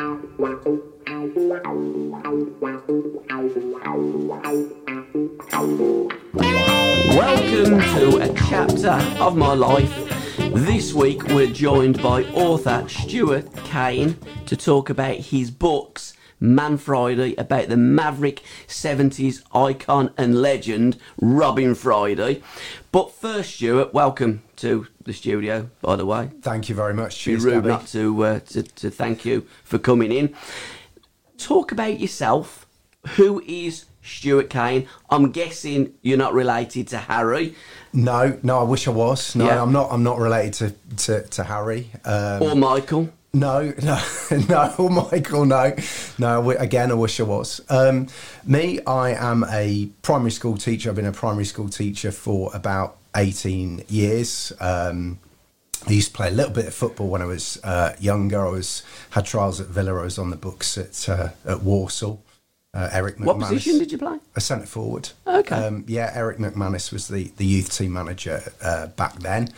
[0.00, 0.30] Welcome
[7.80, 9.94] to a chapter of my life.
[10.54, 14.16] This week we're joined by author Stuart Kane
[14.46, 21.74] to talk about his books Man Friday about the maverick 70s icon and legend Robin
[21.74, 22.42] Friday.
[22.90, 26.30] But first, Stuart, welcome to the studio, by the way.
[26.42, 27.16] Thank you very much.
[27.24, 27.68] Be Cheers, rude Gabbie.
[27.68, 30.34] not to, uh, to, to thank you for coming in.
[31.38, 32.66] Talk about yourself.
[33.16, 34.86] Who is Stuart Kane?
[35.08, 37.54] I'm guessing you're not related to Harry
[37.92, 39.34] No, no, I wish I was.
[39.34, 39.62] No, Yeah.
[39.62, 39.88] I'm not.
[39.90, 41.90] I'm not related to to, to Harry.
[42.04, 43.08] Um, or Michael.
[43.32, 44.00] no, no,
[44.48, 45.44] no, or Michael.
[45.46, 45.74] No,
[46.18, 46.50] no.
[46.50, 47.60] Again, I wish I was.
[47.68, 48.06] Um,
[48.44, 50.90] me, I am a primary school teacher.
[50.90, 54.52] I've been a primary school teacher for about 18 years.
[54.60, 55.18] Um,
[55.86, 58.46] I used to play a little bit of football when I was uh, younger.
[58.46, 59.98] I was had trials at Villa.
[59.98, 62.22] I was on the books at uh, at Walsall.
[62.72, 63.24] Uh, Eric McManus.
[63.26, 64.18] What position did you play?
[64.36, 65.08] A centre forward.
[65.26, 65.56] Okay.
[65.56, 69.48] Um, yeah, Eric McManus was the, the youth team manager uh, back then.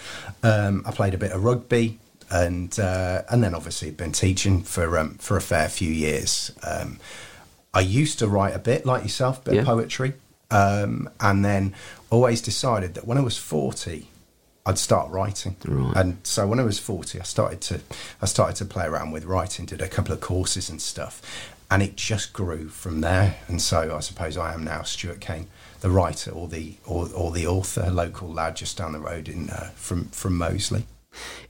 [0.43, 1.99] Um, I played a bit of rugby,
[2.31, 6.53] and uh, and then obviously been teaching for um, for a fair few years.
[6.63, 7.01] Um,
[7.75, 9.61] I used to write a bit like yourself, a bit Yeah.
[9.61, 10.15] of poetry,
[10.53, 11.75] um, and then
[12.11, 14.09] always decided that when I was forty.
[14.65, 15.97] I'd start writing, Right.
[15.97, 17.81] and so when I was forty, I started to
[18.23, 21.21] I started to play around with writing, did a couple of courses and stuff,
[21.69, 23.35] and it just grew from there.
[23.49, 25.49] And so I suppose I am now Stuart Kane,
[25.81, 29.51] the writer or the or, or the author, local lad just down the road in
[29.51, 30.87] uh, from from Moseley.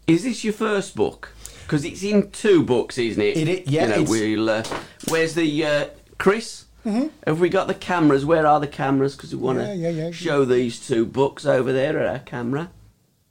[0.07, 1.35] Is this your first book?
[1.65, 3.37] Because it's in two books, isn't it?
[3.37, 4.65] It i- yeah, You know, we'll, uh,
[5.09, 5.87] where's the uh,
[6.17, 6.62] Chris?
[6.85, 7.09] Mm-hmm.
[7.27, 8.25] Have we got the cameras?
[8.27, 9.15] Where are the cameras?
[9.17, 10.11] Because we want to Yeah, yeah, yeah.
[10.11, 12.71] show these two books over there at our camera.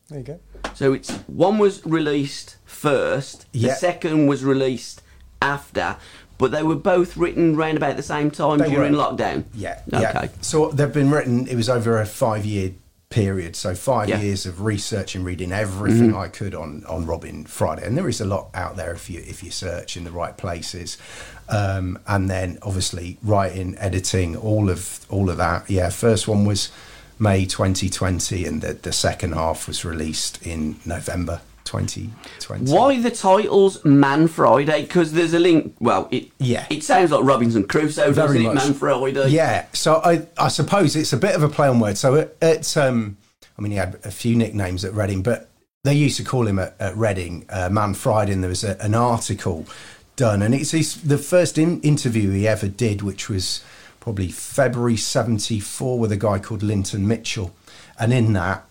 [0.10, 0.40] There you go.
[0.74, 5.02] So it's one was released first, the second was released
[5.42, 5.98] after,
[6.38, 9.00] but they were both written round about the same time They during were.
[9.00, 9.44] lockdown.
[9.54, 10.02] Yeah, Okay.
[10.02, 10.28] yeah.
[10.42, 11.48] So they've been written.
[11.48, 12.72] It was over a five-year
[13.12, 13.56] period.
[13.56, 14.16] So five Yeah.
[14.16, 14.26] Mm-hmm.
[14.26, 18.20] years of research and reading everything I could on on Robin Friday, and there is
[18.22, 20.98] a lot out there if you if you search in the right places.
[21.50, 25.70] Um, and then obviously writing, editing, all of all of that.
[25.70, 26.72] Yeah, first one was
[27.20, 32.72] May 2020, and the the second half was released in November 2020.
[32.72, 34.82] Why the titles Man Friday?
[34.84, 35.76] Because there's a link.
[35.80, 36.66] Well, it Yeah.
[36.70, 38.54] it sounds like Robinson Crusoe, doesn't Very it?
[38.54, 38.56] much.
[38.66, 39.30] Man Friday.
[39.30, 42.00] Yeah, so I, I suppose it's a bit of a play on words.
[42.00, 43.18] So it, it's, um,
[43.58, 45.50] I mean, he had a few nicknames at Reading, but
[45.84, 48.80] they used to call him at, at Reading uh, Man Friday, and there was a,
[48.82, 49.66] an article
[50.16, 53.64] done, and it's his, the first in, interview he ever did, which was
[54.00, 57.54] probably February '74 with a guy called Linton Mitchell,
[58.00, 58.66] and in that.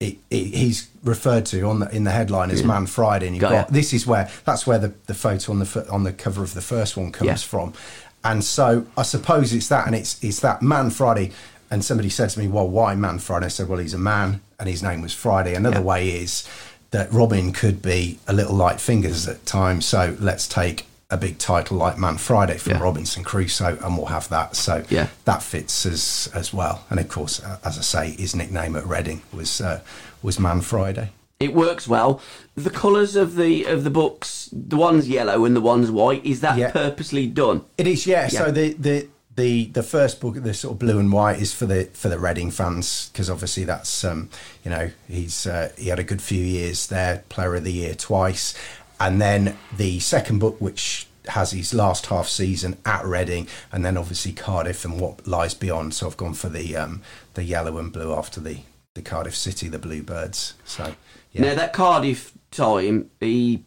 [0.00, 3.40] It, it, he's referred to on the in the headline as Man Friday, and you've
[3.40, 6.44] Got got, this is where that's where the, the photo on the on the cover
[6.44, 7.34] of the first one comes Yeah.
[7.34, 7.72] from,
[8.22, 11.32] and so I suppose it's that, and it's it's that Man Friday.
[11.70, 14.40] And somebody said to me, "Well, why Man Friday?" I said, "Well, he's a man,
[14.60, 15.82] and his name was Friday." Another Yeah.
[15.82, 16.44] way is
[16.92, 21.38] that Robin could be a little light fingers at times, so let's take a big
[21.38, 22.82] title like Man Friday from Yeah.
[22.82, 24.56] Robinson Crusoe, and we'll have that.
[24.56, 25.08] So Yeah.
[25.24, 26.84] that fits as as well.
[26.90, 29.80] And of course, uh, as I say, his nickname at Reading was uh,
[30.22, 31.10] was Man Friday.
[31.40, 32.20] It works well.
[32.56, 36.24] The colours of the of the books, the one's yellow and the one's white.
[36.26, 36.70] Is that Yeah.
[36.72, 37.62] purposely done?
[37.78, 38.28] It is, yeah.
[38.30, 38.40] Yeah.
[38.44, 41.64] So the the the the first book, the sort of blue and white, is for
[41.64, 44.28] the for the Reading fans because obviously that's um,
[44.62, 47.94] you know he's uh, he had a good few years there, Player of the Year
[47.94, 48.52] twice,
[49.00, 53.96] and then the second book, which has his last half season at Reading, and then
[53.98, 55.92] obviously Cardiff and what lies beyond.
[55.94, 57.02] So I've gone for the um,
[57.34, 58.58] the yellow and blue after the
[58.94, 60.54] the Cardiff City, the Bluebirds.
[60.64, 60.94] So
[61.32, 63.64] yeah, Now that Cardiff time, he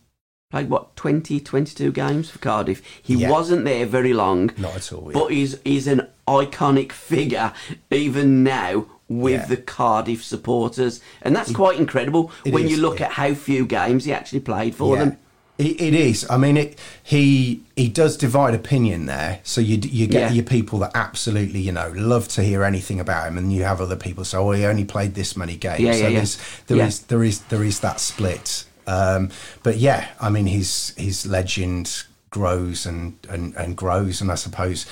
[0.50, 2.82] played what 20, 22 games for Cardiff.
[3.02, 3.30] He Yeah.
[3.30, 5.12] wasn't there very long, not at all.
[5.14, 7.54] but he's he's an iconic figure
[7.92, 9.46] even now with Yeah.
[9.46, 13.06] the Cardiff supporters, and that's quite incredible It when is, you look yeah.
[13.08, 15.06] at how few games he actually played for Yeah.
[15.06, 15.18] them.
[15.62, 16.26] It, it is.
[16.30, 16.80] I mean, it.
[17.04, 19.40] He he does divide opinion there.
[19.44, 20.32] So you you get Yeah.
[20.32, 23.80] your people that absolutely you know love to hear anything about him, and you have
[23.82, 26.18] other people say, "Oh, he only played this many games." Yeah, so yeah, yeah.
[26.20, 26.38] there's
[26.68, 26.88] there Yeah.
[26.88, 28.66] is- there is there is that split.
[28.88, 29.30] Um,
[29.64, 34.86] but yeah, I mean, his his legend grows and, and and grows, and I suppose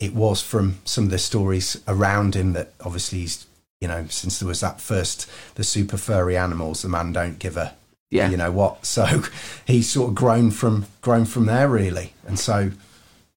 [0.00, 3.46] it was from some of the stories around him that obviously he's
[3.80, 7.56] you know since there was that first the super furry animals, the man don't give
[7.56, 7.74] a
[8.10, 8.28] Yeah.
[8.30, 9.22] you know what so
[9.66, 12.72] he's sort of grown from grown from there really and so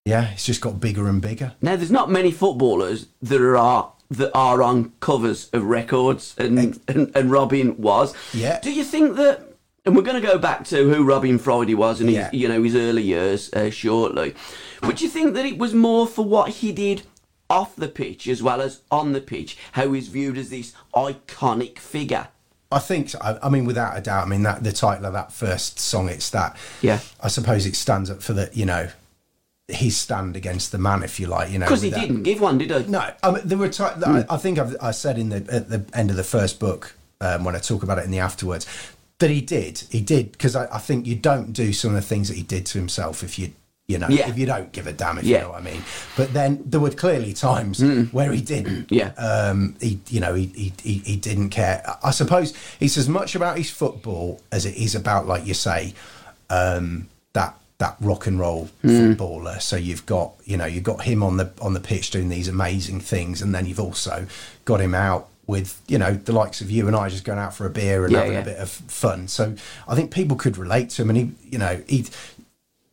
[0.04, 4.30] yeah it's just got bigger and bigger Now, there's not many footballers that are that
[4.34, 8.14] are on covers of records, and and, and Robin was.
[8.34, 8.60] Yeah.
[8.60, 9.40] Do you think that
[9.86, 12.30] And we're going to go back to who Robin Friday was and Yeah.
[12.30, 14.34] his, you know, his early years uh, shortly.
[14.82, 17.02] Would you think that it was more for what he did
[17.48, 19.56] off the pitch as well as on the pitch?
[19.72, 22.28] How he's viewed as this iconic figure?
[22.74, 23.18] I think, so.
[23.20, 26.08] I, I mean, without a doubt, I mean, that the title of that first song,
[26.08, 26.56] it's that.
[26.82, 27.00] Yeah.
[27.20, 28.88] I suppose it stands up for the, you know,
[29.68, 31.66] his stand against the man, if you like, you know.
[31.66, 32.90] Because he that- didn't give one, did he?
[32.90, 33.68] No, I mean, there were.
[33.68, 36.60] T- I, I think I've, I said in the at the end of the first
[36.60, 38.66] book um, when I talk about it in the afterwards
[39.20, 39.78] that he did.
[39.90, 42.42] He did because I, I think you don't do some of the things that he
[42.42, 43.52] did to himself if you.
[43.86, 44.28] You know, Yeah.
[44.30, 45.36] if you don't give a damn, if Yeah.
[45.38, 45.82] you know what I mean.
[46.16, 47.82] But then there were clearly times
[48.12, 48.90] where he didn't.
[48.90, 49.08] Yeah.
[49.18, 51.84] Um, he, you know, he, he, he, he didn't care.
[52.02, 55.92] I suppose it's as much about his football as it is about, like you say,
[56.48, 59.58] um, that that rock and roll footballer.
[59.60, 62.48] So you've got you know you've got him on the on the pitch doing these
[62.48, 64.26] amazing things, and then you've also
[64.64, 67.54] got him out with you know the likes of you and I just going out
[67.54, 68.40] for a beer and Yeah, having yeah.
[68.40, 69.28] a bit of fun.
[69.28, 69.54] So
[69.86, 72.06] I think people could relate to him, and he you know he.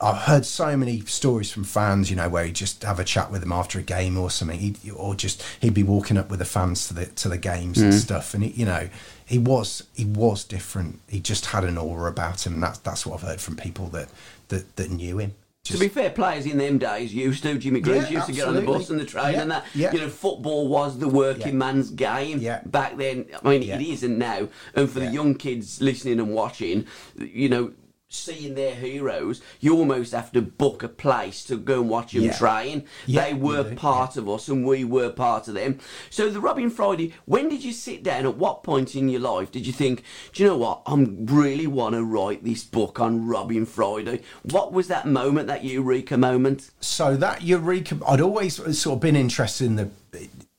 [0.01, 3.31] I've heard so many stories from fans, you know, where he'd just have a chat
[3.31, 6.39] with them after a game or something, he'd, or just he'd be walking up with
[6.39, 7.97] the fans to the to the games and mm.
[7.97, 8.89] stuff, and he, you know,
[9.25, 10.99] he was he was different.
[11.07, 13.87] He just had an aura about him, and that's that's what I've heard from people
[13.87, 14.09] that
[14.47, 15.35] that, that knew him.
[15.65, 17.55] To be fair, players in them days used to.
[17.55, 19.65] Jimmy Greaves Yeah, used to get on the bus and the train Yeah, and that.
[19.75, 19.91] yeah.
[19.91, 21.59] You know, football was the working Yeah.
[21.59, 22.61] man's game Yeah.
[22.65, 23.27] back then.
[23.43, 23.75] I mean, Yeah.
[23.75, 24.47] it isn't now.
[24.73, 25.05] And for Yeah.
[25.05, 27.73] the young kids listening and watching, you know,
[28.13, 32.23] seeing their heroes, you almost have to book a place to go and watch them
[32.23, 32.37] Yeah.
[32.37, 32.83] train.
[33.05, 35.79] Yeah, they were do, part of us and we were part of them.
[36.09, 38.25] So the Robin Friday, when did you sit down?
[38.25, 40.03] At what point in your life did you think,
[40.33, 40.81] do you know what?
[40.85, 44.21] I really want to write this book on Robin Friday.
[44.43, 46.71] What was that moment, that eureka moment?
[46.81, 49.89] so that Eureka, I'd always sort of been interested in the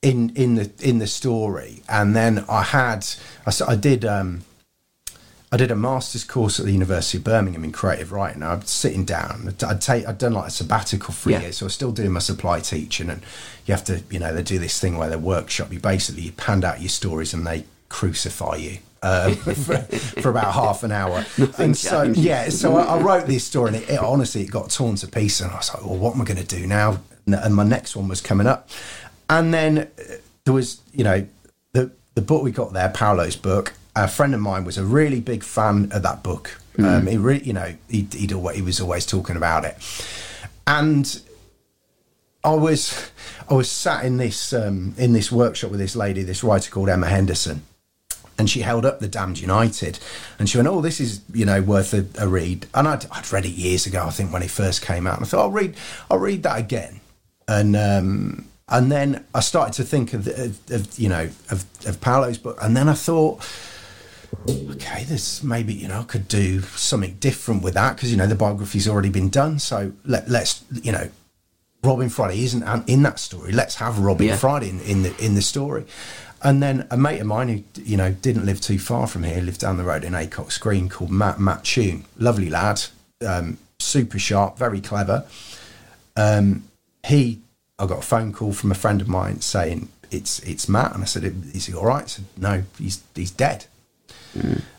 [0.00, 3.06] in in the in the story, and then I had
[3.68, 4.42] I did um,
[5.52, 8.42] I did a master's course at the University of Birmingham in creative writing.
[8.42, 9.54] I was sitting down.
[9.62, 11.40] I'd- take I'd done like a sabbatical for a Yeah.
[11.42, 13.20] year, so I was still doing my supply teaching, and
[13.66, 16.32] you have to you know they do this thing where they workshop you basically you
[16.38, 18.78] hand out your stories and they crucify you.
[19.04, 19.78] Um, for,
[20.22, 21.26] for about half an hour,
[21.58, 22.24] and so changes.
[22.24, 25.08] yeah, so I, I wrote this story, and it, it honestly it got torn to
[25.08, 27.52] pieces, and I was like, "Well, what am I going to do now?" And, and
[27.54, 28.70] my next one was coming up,
[29.28, 29.88] and then uh,
[30.44, 31.26] there was, you know,
[31.72, 33.72] the the book we got there, Paolo's book.
[33.94, 36.58] A friend of mine was a really big fan of that book.
[36.78, 39.76] Um, he really, you know, he he'd always, he was always talking about it,
[40.66, 41.20] and
[42.44, 43.10] I was
[43.48, 46.88] I was sat in this um, in this workshop with this lady, this writer called
[46.88, 47.62] Emma Henderson,
[48.38, 49.98] and she held up the Damned United,
[50.38, 53.30] and she went, "Oh, this is you know worth a, a read." And I'd, I'd
[53.32, 55.18] read it years ago, I think, when it first came out.
[55.18, 55.76] And I thought, "I'll read
[56.10, 57.00] I'll read that again,"
[57.46, 61.64] and um, and then I started to think of, the, of, of you know of,
[61.86, 63.44] of Paolo's book, and then I thought
[64.48, 68.26] okay, this maybe you know I could do something different with that because you know
[68.26, 69.58] the biography's already been done.
[69.58, 71.10] So let, let's you know,
[71.82, 73.52] Robin Friday isn't in that story.
[73.52, 74.36] Let's have Robin Yeah.
[74.36, 75.84] Friday in, in the in the story.
[76.44, 79.40] And then a mate of mine who you know didn't live too far from here,
[79.40, 82.82] lived down the road in Acocks Green, called Matt Matt Tune, lovely lad,
[83.26, 85.24] um, super sharp, very clever.
[86.16, 86.64] Um,
[87.06, 87.40] he,
[87.78, 91.02] I got a phone call from a friend of mine saying it's it's Matt, and
[91.02, 91.24] I said,
[91.54, 93.66] "Is he all right?" I said, "No, he's he's dead."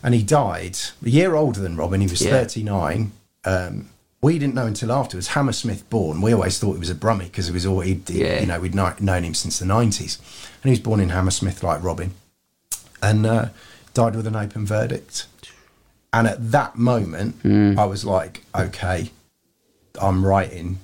[0.02, 2.00] And he died a year older than Robin.
[2.00, 2.30] He was Yeah.
[2.32, 3.12] 39.
[3.44, 3.88] Um,
[4.20, 5.28] we didn't know until afterwards.
[5.28, 6.22] Hammersmith born.
[6.22, 8.40] We always thought he was a Brummie because he was all, he'd, he- Yeah.
[8.40, 10.18] you know, we'd kno- known him since the 90s.
[10.62, 12.12] And he was born in Hammersmith like Robin
[13.02, 13.48] and uh,
[13.92, 15.26] died with an open verdict.
[16.12, 17.36] And at that moment,
[17.78, 19.10] I was like, okay,
[20.00, 20.78] I'm writing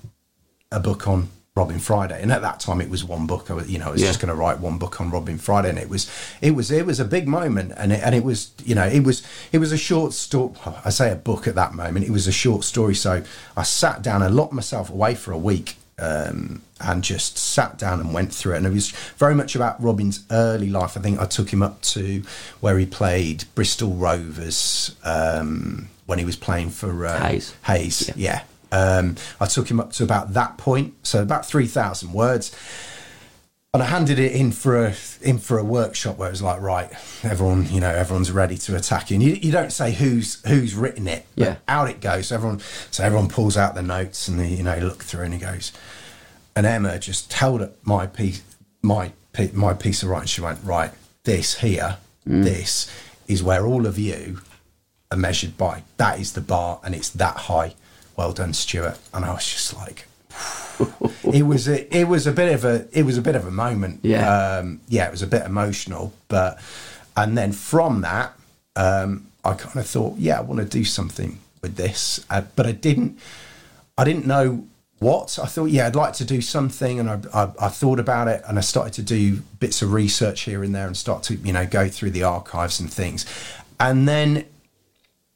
[0.70, 3.50] a book on Robin Friday, and at that time it was one book.
[3.50, 4.06] I was, you know, I was Yeah.
[4.08, 6.08] just going to write one book on Robin Friday, and it was,
[6.40, 9.02] it was, it was a big moment, and it, and it was, you know, it
[9.02, 10.52] was, it was a short story.
[10.84, 12.06] I say a book at that moment.
[12.06, 13.24] It was a short story, so
[13.56, 15.76] I sat down and locked myself away for a week.
[16.02, 18.56] Um, and just sat down and went through it.
[18.56, 18.88] And it was
[19.18, 20.96] very much about Robin's early life.
[20.96, 22.22] I think I took him up to
[22.60, 27.54] where he played Bristol Rovers um, when he was playing for uh, Hayes.
[27.66, 28.14] Hayes, Yeah.
[28.16, 28.40] yeah.
[28.72, 32.54] Um, I took him up to about that point, so about three thousand words,
[33.74, 36.60] and I handed it in for a in for a workshop where it was like,
[36.60, 36.90] right,
[37.22, 39.14] everyone, you know, everyone's ready to attack you.
[39.16, 41.56] And you, you don't say who's who's written it, but Yeah.
[41.68, 42.28] out it goes.
[42.28, 42.60] So everyone,
[42.90, 45.72] so everyone pulls out the notes and they, you know look through and he goes,
[46.56, 48.42] and Emma just held up my piece,
[48.82, 49.12] my
[49.52, 50.26] my piece of writing.
[50.26, 50.90] She went, right,
[51.24, 52.90] this here, this
[53.28, 54.40] is where all of you
[55.12, 55.82] are measured by.
[55.96, 57.74] That is the bar, and it's that high.
[58.20, 58.98] Well done, Stuart.
[59.14, 60.04] And I was just like,
[61.34, 63.50] it was a, it was a bit of a it was a bit of a
[63.50, 64.00] moment.
[64.02, 64.58] Yeah.
[64.58, 66.60] um, yeah, it was a bit emotional, but
[67.16, 68.34] and then from that,
[68.76, 72.66] um, I kind of thought, yeah, I want to do something with this, uh, but
[72.66, 73.18] I didn't.
[73.96, 74.66] I didn't know
[74.98, 75.38] what.
[75.42, 78.42] I thought, yeah, I'd like to do something, and I, I, I, thought about it,
[78.46, 81.54] and I started to do bits of research here and there, and start to you
[81.54, 83.24] know go through the archives and things,
[83.78, 84.44] and then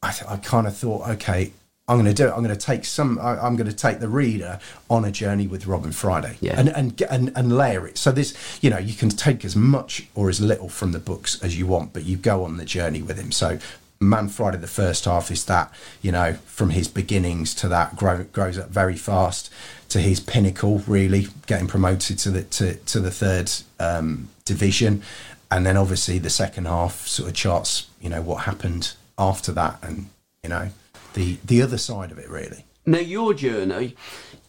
[0.03, 1.53] I, th- I kind of thought, okay,
[1.87, 2.33] I'm going to do it.
[2.33, 3.19] I'm going to take some.
[3.19, 6.59] I, am going to take the reader on a journey with Robin Friday, yeah.
[6.59, 7.99] and, and and and layer it.
[7.99, 11.43] So this, you know, you can take as much or as little from the books
[11.43, 13.31] as you want, but you go on the journey with him.
[13.33, 13.59] So
[14.01, 18.25] Man Friday, the first half is that you know from his beginnings to that grow,
[18.25, 19.51] grows up very fast
[19.91, 25.03] to his pinnacle, really getting promoted to the to, to the third um, division,
[25.51, 29.79] and then obviously the second half sort of charts you know what happened after that,
[29.83, 30.09] and
[30.43, 30.71] you know
[31.15, 32.65] the the other side of it really.
[32.87, 33.97] Now your journey,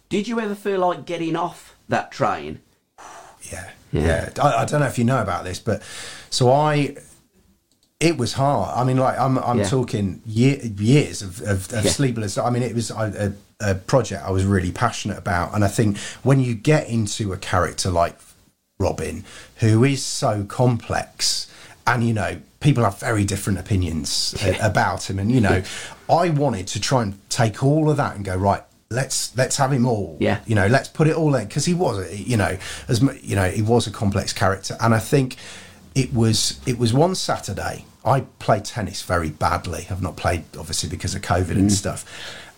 [0.09, 2.59] did you ever feel like getting off that train?
[3.51, 4.29] Yeah, yeah.
[4.35, 4.43] yeah.
[4.43, 5.81] I, I don't know if you know about this, but
[6.29, 6.97] so I
[7.99, 8.77] it was hard.
[8.77, 9.65] I mean, like I'm, I'm yeah.
[9.65, 11.91] talking year, years of, of, of yeah.
[11.91, 12.37] sleepless.
[12.37, 15.97] I mean, it was a, a, project I was really passionate about, and I think
[16.23, 18.17] when you get into a character like
[18.77, 19.23] Robin,
[19.57, 21.49] who is so complex,
[21.87, 24.65] and you know, people have very different opinions yeah.
[24.65, 25.63] about him, and you know,
[26.09, 28.63] I wanted to try and take all of that and go right.
[28.89, 30.17] Let's let's have him all.
[30.19, 30.41] Yeah.
[30.45, 33.49] You know, let's put it all in because he was, you know, as you know,
[33.49, 35.37] he was a complex character, and I think
[35.95, 37.85] it was it was one Saturday.
[38.03, 39.87] I played tennis very badly.
[39.89, 41.57] I've not played obviously because of COVID mm.
[41.57, 42.05] and stuff.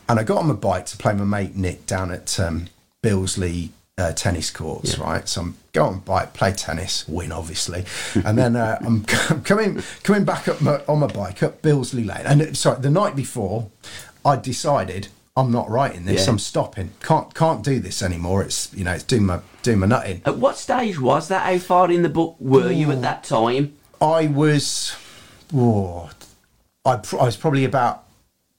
[0.10, 2.68] And I got on my bike to play my mate Nick down at um,
[3.04, 5.04] Billesley uh, tennis courts, yeah.
[5.04, 5.28] right?
[5.28, 7.86] So I'm go on bike, play tennis, win obviously,
[8.24, 12.26] and then uh, I'm coming coming back up my, on my bike up Billesley Lane.
[12.26, 13.70] And uh, sorry, the night before,
[14.24, 16.26] I decided I'm not writing this.
[16.26, 16.34] Yeah.
[16.34, 16.92] I'm stopping.
[17.02, 18.44] Can't can't do this anymore.
[18.44, 20.22] It's you know it's doing my doing my nutting.
[20.26, 21.44] At what stage was that?
[21.44, 23.78] How far in the book were Ooh, you at that time?
[24.00, 24.96] I was.
[25.54, 26.10] Oh,
[26.86, 28.04] I, I was probably about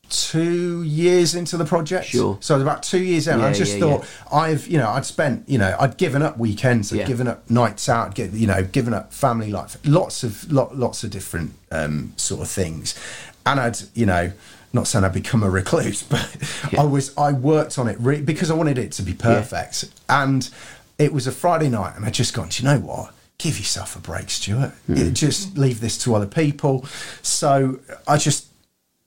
[0.08, 2.06] two years into the project.
[2.06, 2.38] Sure.
[2.40, 3.38] So I was about two years in.
[3.38, 4.38] Yeah, I just yeah, thought yeah.
[4.38, 7.88] I've, you know, I'd spent, you know, I'd given up weekends, I'd given up nights
[7.88, 12.12] out, get, you know, given up family life, lots of, lot, lots of different um,
[12.16, 12.98] sort of things,
[13.44, 14.32] and I'd, you know,
[14.72, 16.36] not saying I'd become a recluse, but.
[16.78, 19.86] I was I worked on it re- because I wanted it to be perfect.
[20.08, 20.48] And
[20.98, 23.12] it was a Friday night, and I just gone, Do you know what?
[23.38, 24.72] Give yourself a break, Stuart.
[24.88, 25.14] Mm.
[25.14, 26.84] Just leave this to other people.
[27.22, 28.47] So I just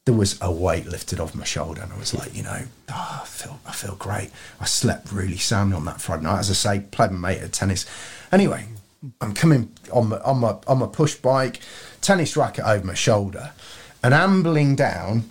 [0.05, 3.19] there was a weight lifted off my shoulder, and I was like, you know, oh,
[3.23, 4.31] I feel I feel great.
[4.59, 6.39] I slept really soundly on that Friday night.
[6.39, 7.85] As I say, played my mate at tennis.
[8.31, 8.67] Anyway,
[9.19, 11.59] I'm coming on my on my on my push bike,
[12.01, 13.51] tennis racket over my shoulder,
[14.03, 15.29] and ambling down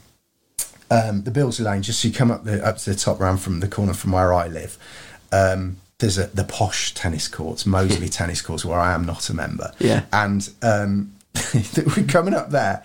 [0.91, 3.41] um, the Billesley Lane, just so you come up the up to the top round
[3.41, 4.79] from the corner from where I live.
[5.33, 9.35] Um, there's a, the posh tennis courts, Moseley tennis courts, where I am not a
[9.35, 9.73] member.
[9.79, 11.15] Yeah, and um,
[11.97, 12.83] we're coming up there,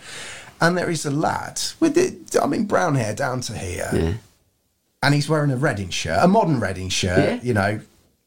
[0.61, 4.13] and there is a lad with the, I mean, brown hair down to here, yeah.
[5.03, 7.39] and he's wearing a Reading shirt, a modern Reading shirt, yeah.
[7.41, 7.81] you know,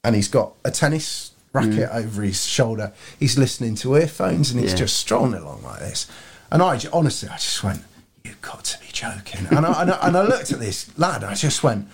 [0.05, 1.95] and he's got a tennis racket mm.
[1.95, 2.93] over his shoulder.
[3.19, 4.79] He's listening to earphones, and he's yeah.
[4.79, 6.07] just strolling along like this.
[6.51, 7.83] And I honestly, I just went,
[8.25, 9.47] you've got to be joking.
[9.51, 11.89] And I, and I, and I looked at this lad, and I just went,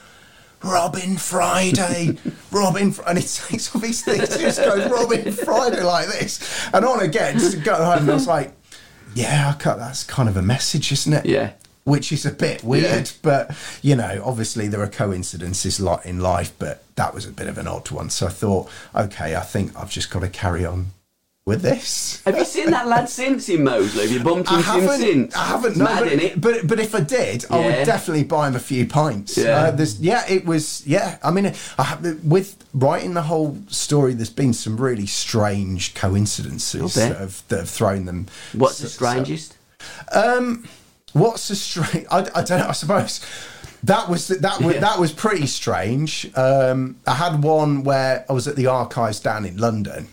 [0.62, 2.16] Robin Friday,
[2.50, 6.84] Robin, Fr-, and he takes off his thing, just goes Robin Friday like this, and
[6.84, 7.98] on again to go home.
[7.98, 8.52] And I was like,
[9.14, 11.26] yeah, that's kind of a message, isn't it?
[11.26, 11.52] Yeah.
[11.84, 13.16] Which is a bit weird, yeah.
[13.20, 17.46] but you know, obviously there are coincidences lot in life, but that was a bit
[17.46, 18.08] of an odd one.
[18.08, 20.92] So I thought, okay, I think I've just got to carry on
[21.46, 22.22] with this.
[22.24, 24.02] Have you seen that lad since in Moseley?
[24.02, 25.36] Have you bumped into him since?
[25.36, 25.76] I haven't.
[25.76, 26.40] No, but, it?
[26.40, 27.56] but but if I did, yeah.
[27.56, 29.36] I would definitely buy him a few pints.
[29.36, 30.86] Yeah, uh, yeah, it was.
[30.86, 36.94] Yeah, I mean, I with writing the whole story, there's been some really strange coincidences
[36.94, 38.26] that have, that have thrown them.
[38.54, 39.56] What's so, the strangest?
[40.12, 40.66] So, um,
[41.12, 42.06] what's the strange?
[42.10, 42.68] I, I don't know.
[42.68, 43.20] I suppose
[43.82, 44.80] that was that was yeah.
[44.80, 46.30] that was pretty strange.
[46.36, 50.08] Um, I had one where I was at the archives down in London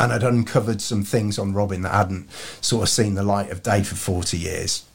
[0.00, 2.30] and I'd uncovered some things on Robin that hadn't
[2.62, 4.86] sort of seen the light of day for 40 years.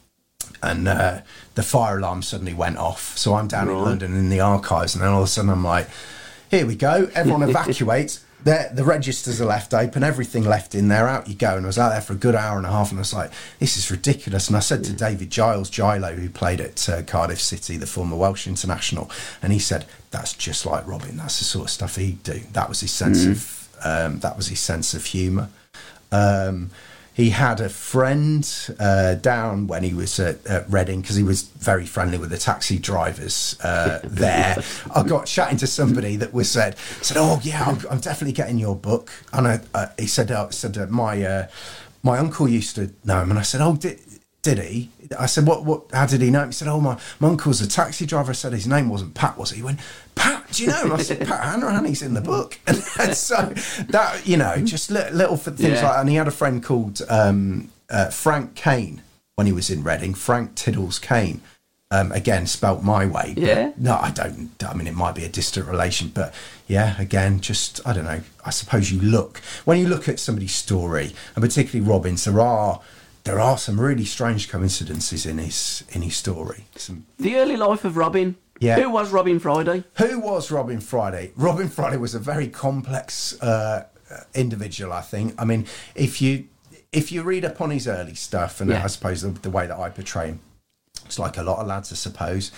[0.62, 1.20] And uh,
[1.54, 3.16] the fire alarm suddenly went off.
[3.16, 3.76] So I'm down right.
[3.76, 5.88] in London in the archives, and then all of a sudden I'm like,
[6.50, 7.08] here we go.
[7.14, 8.24] Everyone evacuates.
[8.42, 11.56] The, the registers are left open, everything left in there, out you go.
[11.56, 13.14] And I was out there for a good hour and a half, and I was
[13.14, 14.48] like, this is ridiculous.
[14.48, 18.16] And I said to David Giles, Gilo, who played at uh, Cardiff City, the former
[18.16, 19.10] Welsh international,
[19.42, 21.16] and he said, that's just like Robin.
[21.16, 22.40] That's the sort of stuff he'd do.
[22.52, 23.32] That was his sense mm.
[23.32, 25.48] of um, that was his sense of humour.
[26.12, 26.70] Um,
[27.16, 28.46] he had a friend
[28.78, 32.36] uh, down when he was at, at Reading because he was very friendly with the
[32.36, 34.62] taxi drivers uh, there.
[34.94, 38.58] I got chatting to somebody that was said said, "Oh yeah, I'm, I'm definitely getting
[38.58, 41.46] your book." And I, uh, he said, uh, "said uh, my uh,
[42.02, 43.98] my uncle used to know him," and I said, "Oh, did,
[44.46, 44.90] Did he?
[45.18, 46.46] I said, what, what, how did he know?
[46.46, 48.30] He said, oh, my, my uncle's a taxi driver.
[48.30, 49.56] I said, his name wasn't Pat, was it?
[49.56, 49.80] He went,
[50.14, 50.92] Pat, do you know him?
[50.92, 52.60] I said, Pat Hanrahan's in the book.
[52.64, 53.52] And, and so
[53.88, 55.68] that, you know, just little, little things Yeah.
[55.70, 56.00] like that.
[56.00, 59.02] And he had a friend called um, uh, Frank Kane
[59.34, 61.40] when he was in Reading, Frank Tiddles Kane.
[61.90, 63.34] Um, again, spelt my way.
[63.36, 63.72] Yeah.
[63.76, 64.50] No, I don't.
[64.64, 66.32] I mean, it might be a distant relation, but
[66.68, 68.20] yeah, again, just I don't know.
[68.44, 72.80] I suppose you look when you look at somebody's story, and particularly Robin's, there are
[73.26, 76.64] there are some really strange coincidences in his in his story.
[76.76, 78.36] Some, The early life of Robin.
[78.60, 78.76] Yeah.
[78.80, 79.84] Who was Robin Friday?
[79.98, 81.32] who was Robin Friday?
[81.36, 83.86] Robin Friday was a very complex uh,
[84.34, 84.92] individual.
[84.92, 85.34] I think.
[85.38, 86.44] I mean, if you
[86.92, 88.84] if you read up on his early stuff, and Yeah.
[88.84, 90.40] I suppose the, the way that I portray him,
[91.04, 92.50] it's like a lot of lads, I suppose.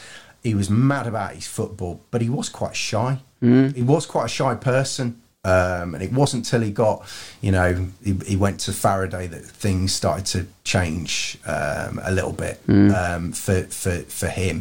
[0.45, 3.19] He was mad about his football, but he was quite shy.
[3.41, 5.21] He was quite a shy person.
[5.49, 6.97] Um, and it wasn't till he got,
[7.41, 7.69] you know,
[8.05, 12.57] he, he went to Faraday that things started to change um, a little bit
[13.03, 14.57] um, for, for, for him.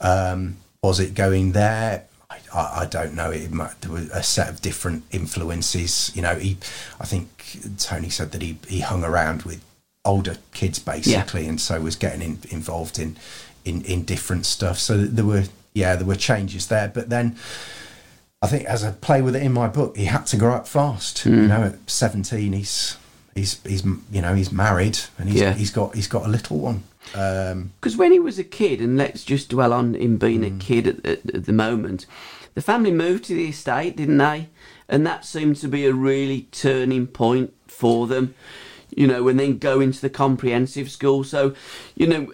[0.00, 2.04] Um, was it going there?
[2.30, 3.30] I, I, I don't know.
[3.32, 6.12] It might, there were a set of different influences.
[6.14, 6.56] You know, he,
[7.00, 7.26] I think
[7.78, 9.60] Tony said that he, he hung around with
[10.04, 13.16] older kids basically, and so was getting in, involved in,
[13.64, 14.78] in in different stuff.
[14.78, 17.36] So there were yeah there were changes there, but then.
[18.44, 20.66] I think as I play with it in my book, he had to grow up
[20.68, 21.24] fast.
[21.24, 22.96] You know, at seventeen, he's
[23.34, 25.54] he's he's you know he's married and he's Yeah.
[25.54, 26.82] he's got he's got a little one.
[27.14, 30.56] Um, Because when he was a kid, and let's just dwell on him being Mm.
[30.56, 32.06] a kid at, at, at the moment,
[32.54, 34.48] the family moved to the estate, didn't they?
[34.88, 38.34] And that seemed to be a really turning point for them,
[38.94, 41.24] you know, and then go into the comprehensive school.
[41.24, 41.54] So,
[41.96, 42.32] you know,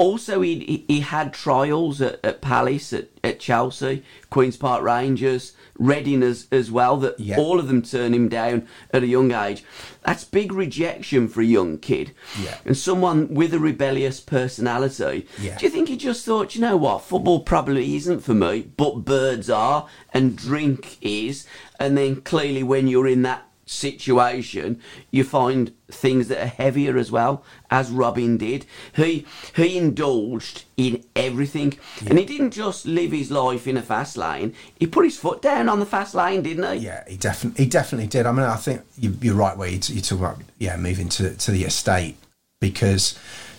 [0.00, 6.22] also he he, had trials at, at Palace, at, at Chelsea, Queens Park Rangers, Reading
[6.22, 7.38] as, as well, that Yeah.
[7.38, 9.64] all of them turned him down at a young age.
[10.04, 12.12] That's big rejection for a young kid.
[12.42, 12.58] Yeah.
[12.66, 15.26] And someone with a rebellious personality.
[15.40, 15.56] Yeah.
[15.56, 19.06] Do you think he just thought, you know what, football probably isn't for me, but
[19.06, 21.46] birds are and drink is?
[21.78, 24.80] And then clearly, when you're in that situation,
[25.10, 28.66] you find things that are heavier as well, as Robin did.
[28.94, 34.16] He he indulged in everything, and he didn't just live his life in a fast
[34.16, 34.54] lane.
[34.78, 36.86] He put his foot down on the fast lane, didn't he?
[36.86, 38.26] Yeah, he definitely he definitely did.
[38.26, 41.34] I mean, I think you, you're right where you, you talk about yeah moving to
[41.36, 42.16] to the estate
[42.60, 43.18] because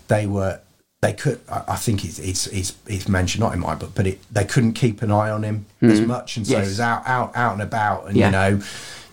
[0.09, 0.59] they were
[1.01, 1.39] they could.
[1.49, 4.73] I, think it's, it's it's it's mentioned not in my book, but it, they couldn't
[4.73, 6.07] keep an eye on him as hmm.
[6.07, 6.65] much, and so Yes.
[6.65, 8.27] he was out out out and about, and Yeah.
[8.27, 8.63] you know.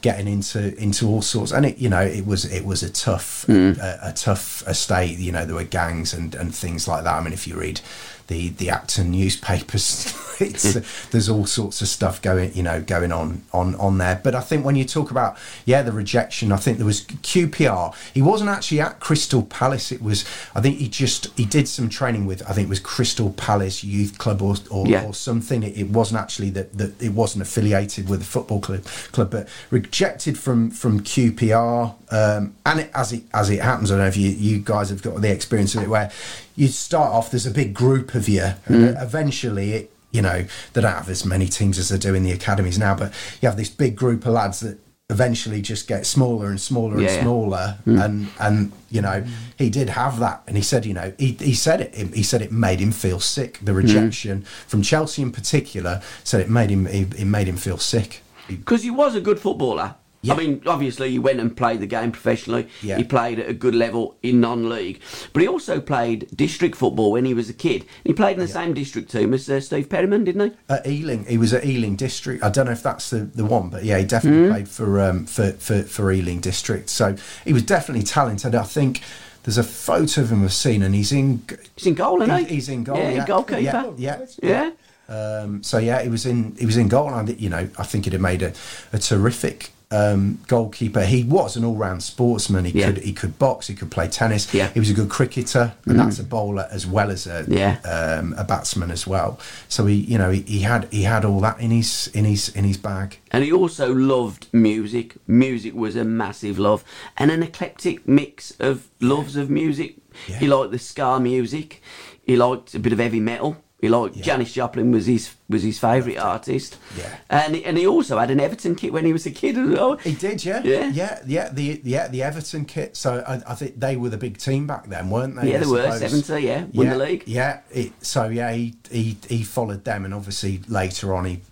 [0.01, 3.45] Getting into into all sorts, and it you know it was it was a tough
[3.49, 3.79] Mm.
[3.79, 5.19] a, a tough estate.
[5.19, 7.15] You know there were gangs and, and things like that.
[7.15, 7.81] I mean, if you read
[8.29, 13.43] the the Acton newspapers, it's there's all sorts of stuff going you know going on
[13.53, 14.21] on on there.
[14.23, 17.95] But I think when you talk about yeah the rejection, I think there was QPR.
[18.15, 19.93] He wasn't actually at Crystal Palace.
[19.93, 20.25] It was
[20.55, 23.83] I think he just he did some training with I think it was Crystal Palace
[23.85, 25.05] Youth Club or or, Yeah.
[25.05, 25.63] or something.
[25.63, 29.49] It, it wasn't actually that that it wasn't affiliated with the football club club, but
[29.71, 31.95] rejected from from QPR.
[32.11, 34.91] Um, and it, as it as it happens, I don't know if you you guys
[34.91, 36.11] have got the experience of it where
[36.57, 37.31] you start off.
[37.31, 39.93] There's a big group of you, and eventually it.
[40.11, 42.95] You know, they don't have as many teams as they do in the academies now,
[42.95, 44.79] but you have this big group of lads that
[45.11, 47.23] eventually just get smaller and smaller Yeah, and yeah.
[47.23, 47.99] smaller hmm.
[47.99, 49.25] and and you know
[49.57, 52.43] he did have that and he said you know he, he said it he said
[52.43, 53.79] it made him feel sick the hmm.
[53.79, 58.23] rejection from chelsea in particular said it made him it, it made him feel sick
[58.49, 59.95] Because he was a good footballer.
[60.23, 60.35] Yeah.
[60.35, 62.69] I mean, obviously, he went and played the game professionally.
[62.83, 62.97] Yeah.
[62.97, 65.01] He played at a good level in non-league,
[65.33, 67.85] but he also played district football when he was a kid.
[68.05, 70.57] He played in the same district team as uh, Steve Perryman, didn't he?
[70.69, 72.43] at Ealing, he was at Ealing District.
[72.43, 75.25] I don't know if that's the, the one, but yeah, he definitely played for, um,
[75.27, 76.89] for for for Ealing District.
[76.89, 78.57] So he was definitely talented.
[78.57, 79.03] I think
[79.45, 81.43] there's a photo of him I've seen, and he's in
[81.77, 82.45] He's in goal, isn't he?
[82.45, 82.97] He- he's in goal.
[82.99, 83.61] Yeah, Yeah, goalkeeper.
[83.61, 84.71] Yeah, yeah, Yeah.
[85.09, 88.05] Um, so yeah, he was in he was in goal, and you know I think
[88.05, 88.53] he'd have made a,
[88.93, 91.03] a terrific um, goalkeeper.
[91.05, 92.65] He was an all round sportsman.
[92.67, 92.87] He Yeah.
[92.93, 93.69] could he could box.
[93.69, 94.53] He could play tennis.
[94.53, 94.71] Yeah.
[94.75, 97.79] He was a good cricketer, and that's a bowler as well as a Yeah.
[97.85, 99.39] um, a batsman as well.
[99.69, 102.49] So he you know he, he had he had all that in his in his
[102.51, 103.19] in his bag.
[103.31, 105.17] And he also loved music.
[105.27, 106.85] Music was a massive love,
[107.17, 109.97] and an eclectic mix of loves of music.
[110.27, 111.81] He liked the ska music.
[112.23, 113.57] He liked a bit of heavy metal.
[113.81, 114.25] He liked Yeah.
[114.25, 116.77] Janis Joplin was his was his favourite artist.
[116.97, 117.17] Yeah.
[117.31, 119.97] and and he also had an Everton kit when he was a kid as well.
[119.99, 120.91] He did, yeah, Yeah.
[120.93, 121.49] yeah, yeah.
[121.53, 122.97] The yeah the Everton kit.
[122.97, 125.53] So I, I think they were the big team back then, weren't they?
[125.53, 126.43] Yeah, they were seventy.
[126.47, 127.23] Yeah, won yeah, the league.
[127.27, 127.61] Yeah.
[127.71, 131.43] It, so yeah, he, he he followed them, and obviously later on, he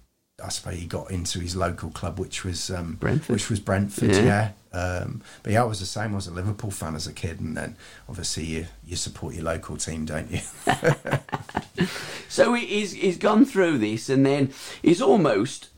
[0.44, 3.34] I suppose he got into his local club, which was um, Brentford.
[3.34, 4.10] which was Brentford.
[4.10, 4.22] Yeah.
[4.22, 4.50] Yeah.
[4.72, 6.12] Um, but yeah, I was the same.
[6.12, 7.76] I was a Liverpool fan as a kid, and then
[8.09, 10.40] obviously you you support your local team, don't you?
[12.29, 14.52] So he- he's he's gone through this, and then
[14.83, 15.68] he's almost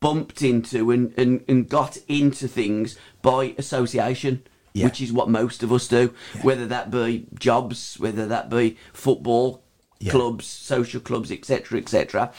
[0.00, 4.86] bumped into and, and, and got into things by association, Yeah.
[4.86, 6.14] which is what most of us do.
[6.42, 9.62] Whether that be jobs, whether that be football
[9.98, 10.12] Yeah.
[10.12, 12.32] clubs, social clubs, etc., etc.,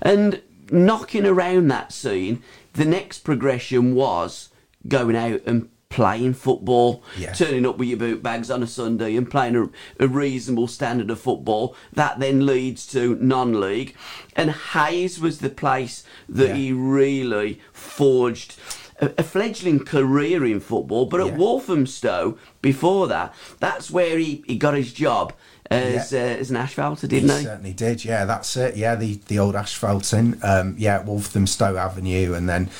[0.00, 0.40] and
[0.70, 2.42] knocking around that scene.
[2.74, 4.47] The next progression was
[4.88, 7.32] going out and playing football, Yeah.
[7.32, 11.10] turning up with your boot bags on a Sunday and playing a, a reasonable standard
[11.10, 11.74] of football.
[11.92, 13.94] That then leads to non-league,
[14.36, 16.54] and Hayes was the place that Yeah.
[16.54, 18.56] he really forged.
[19.00, 21.36] A, fledgling career in football, but at Yeah.
[21.36, 25.32] Walthamstow before that, that's where he, he got his job
[25.70, 26.18] as Yeah.
[26.20, 27.44] uh, as an asphalter, didn't he?
[27.44, 28.04] certainly did.
[28.04, 28.76] Yeah, that's it.
[28.76, 30.40] Yeah, the the old asphalting.
[30.42, 32.70] Um, yeah, at Walthamstow Avenue, and then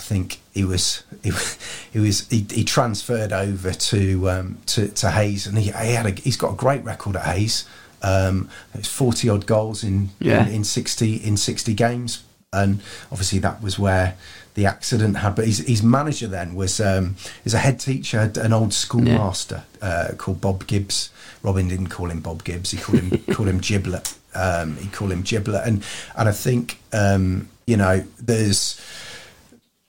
[0.00, 1.58] I think he was he, was-
[1.92, 6.06] he was he, he transferred over to um, to to Hayes, and he, he had
[6.06, 7.66] a, he's got a great record at Hayes.
[8.02, 10.46] Um, it's forty odd goals in, Yeah.
[10.46, 12.80] in in sixty in sixty games, and
[13.12, 14.16] obviously that was where
[14.54, 15.34] the accident had.
[15.34, 20.12] But his, his manager then was um, is a head teacher, an old schoolmaster uh,
[20.16, 21.10] called Bob Gibbs.
[21.42, 24.14] Robin didn't call him Bob Gibbs; he called him called him Giblet.
[24.34, 25.84] Um, he called him Giblet, and
[26.16, 28.80] and I think um, you know there's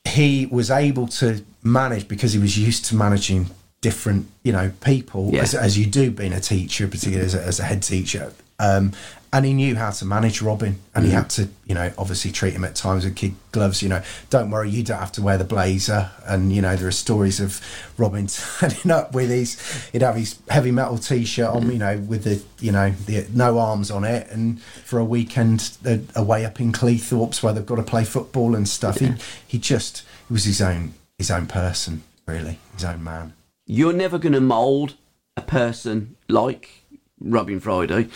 [0.05, 3.47] he was able to manage because he was used to managing
[3.81, 5.41] different you know people Yeah.
[5.41, 8.91] as, as you do being a teacher particularly as a, as a head teacher um,
[9.33, 12.53] and he knew how to manage Robin and he had to you know obviously treat
[12.53, 14.03] him at times with kid gloves you know.
[14.29, 16.11] Don't worry you don't have to wear the blazer.
[16.25, 17.61] And you know there are stories of
[17.97, 18.27] Robin
[18.59, 19.59] turning up with his
[19.91, 23.57] he'd have his heavy metal t-shirt on you know with the you know the no
[23.57, 24.27] arms on it.
[24.29, 28.55] And for a weekend uh, away up in Cleethorpes where they've got to play football
[28.55, 29.13] and stuff he
[29.47, 33.33] he just he was his own his own person really his own man.
[33.65, 34.95] You're never going to mould
[35.37, 36.80] a person like
[37.23, 38.07] Robin Friday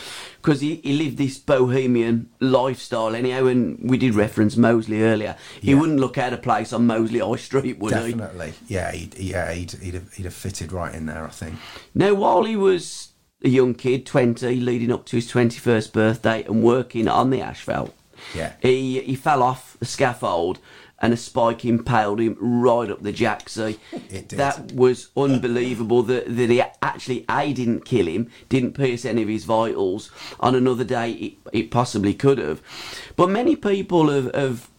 [0.41, 3.41] because he, he lived this bohemian lifestyle anyhow.
[3.43, 5.35] Oh, and we did reference Moseley earlier.
[5.61, 5.79] He Yeah.
[5.79, 8.11] wouldn't look out of place on Moseley High Street, would he?
[8.11, 11.55] Definitely, yeah, he'd, yeah, he'd, he'd, have, he'd have fitted right in there, I think.
[11.93, 13.09] Now, while he was
[13.43, 17.93] a young kid, 20, leading up to his 21st birthday and working on the asphalt,
[18.33, 18.53] Yeah.
[18.61, 20.59] he, he fell off the scaffold
[20.99, 23.77] and a spike impaled him right up the jacksie.
[23.93, 23.99] Eh?
[24.09, 24.39] It did.
[24.39, 29.27] That was unbelievable that, that he actually, A, didn't kill him, didn't pierce any of
[29.27, 30.09] his vitals.
[30.39, 32.61] On another day, it, it possibly could have.
[33.15, 34.69] But many people have, have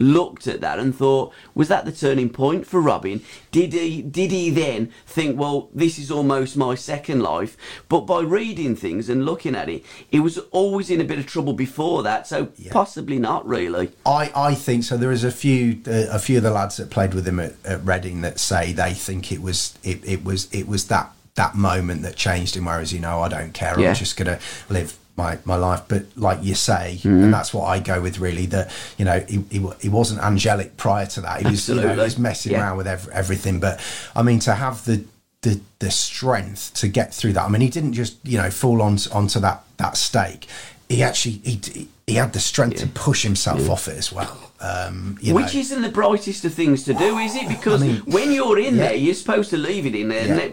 [0.00, 3.22] looked at that and thought, was that the turning point for Robin?
[3.50, 7.56] Did he did he then think, well, this is almost my second life?
[7.88, 11.26] But by reading things and looking at it, he was always in a bit of
[11.26, 13.90] trouble before that, so possibly not really.
[14.06, 14.96] I, I think so.
[14.96, 17.54] There is a few uh, a few of the lads that played with him at,
[17.64, 21.54] at Reading that say they think it was it, it was it was that that
[21.54, 22.66] moment that changed him.
[22.66, 23.78] Whereas you know I don't care.
[23.78, 23.90] Yeah.
[23.90, 25.82] I'm just gonna live my, my life.
[25.88, 27.24] But like you say, Mm-hmm.
[27.24, 28.46] and that's what I go with really.
[28.46, 31.42] That you know he, he, he wasn't angelic prior to that.
[31.42, 32.60] He was you know he was messing Yeah.
[32.62, 33.60] around with ev- everything.
[33.60, 33.80] But
[34.16, 35.04] I mean to have the
[35.42, 37.44] the the strength to get through that.
[37.44, 40.46] I mean he didn't just you know fall on onto that that stake.
[40.88, 44.36] He actually he he had the strength to push himself off it as well.
[44.60, 45.60] Um, you Which know.
[45.60, 47.46] isn't the brightest of things to do, is it?
[47.54, 48.88] Because mean, when you're in yeah.
[48.88, 50.50] there, you're supposed to leave it in there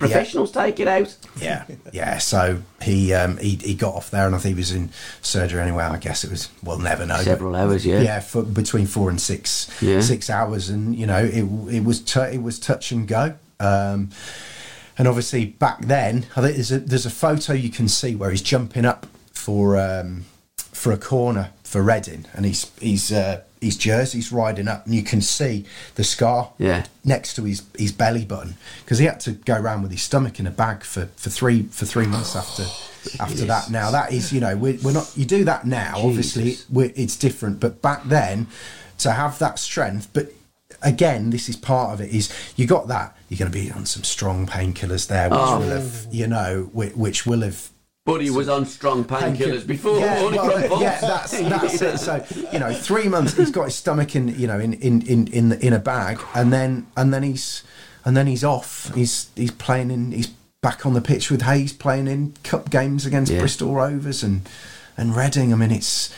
[0.00, 0.06] Yeah.
[0.06, 1.14] professionals take it out.
[1.40, 2.18] Yeah, yeah.
[2.18, 5.60] So he um, he he got off there, and I think he was in surgery
[5.60, 5.84] anyway.
[5.84, 6.48] I guess it was.
[6.62, 7.18] We'll never know.
[7.18, 8.00] Several hours, yeah.
[8.00, 10.00] Yeah, for between four and six Yeah.
[10.00, 13.34] six hours, and you know it it was t- it was touch and go.
[13.60, 14.08] Um,
[14.96, 18.30] and obviously back then, I think there's a there's a photo you can see where
[18.30, 20.24] he's jumping up for um,
[20.56, 25.02] for a corner for Reading, and he's he's uh, his jersey's riding up, and you
[25.02, 26.86] can see the scar Yeah.
[27.04, 30.40] next to his, his belly button because he had to go around with his stomach
[30.40, 32.64] in a bag for, for three for three months after
[33.22, 33.70] after that.
[33.70, 36.68] Now that is you know we're, we're not you do that now obviously Jesus.
[36.70, 38.46] we're, it's different, but back then
[38.98, 40.32] to have that strength, but
[40.82, 43.84] again this is part of it is you got that you're going to be on
[43.84, 45.58] some strong painkillers there which Oh.
[45.58, 47.68] will have you know which, which will have
[48.06, 49.98] But he was on strong painkillers before.
[49.98, 51.98] yeah, wasn't he, well, yeah, that's that's it.
[51.98, 55.26] So you know, three months he's got his stomach in you know in in in
[55.28, 57.62] in, the, in a bag, and then and then he's
[58.04, 58.90] and then he's off.
[58.94, 60.12] He's he's playing in.
[60.12, 60.28] He's
[60.62, 63.40] back on the pitch with Hayes, playing in cup games against Yeah.
[63.40, 64.48] Bristol Rovers and
[64.96, 65.52] and Reading.
[65.52, 66.12] I mean, it's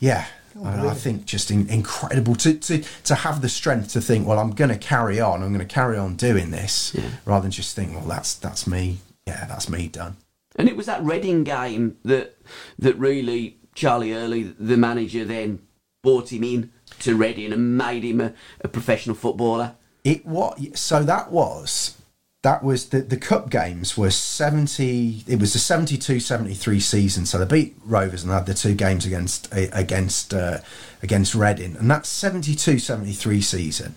[0.00, 0.26] yeah.
[0.64, 4.40] I, I think just in, incredible to, to to have the strength to think, well,
[4.40, 5.42] I'm going to carry on.
[5.44, 8.98] I'm going to carry on doing this, rather than just think, well, that's that's me.
[9.26, 10.16] Yeah, that's me done.
[10.60, 12.36] And it was that Reading game that
[12.78, 15.60] that really Charlie Hurley, the manager, then
[16.02, 19.76] bought him in to Reading and made him a, a professional footballer.
[20.04, 20.76] It what?
[20.76, 21.96] So that was
[22.42, 27.44] that was the the cup games were 70 it was the 72-73 season so they
[27.44, 30.58] beat rovers and had the two games against against uh,
[31.02, 33.94] against reading and that 72-73 season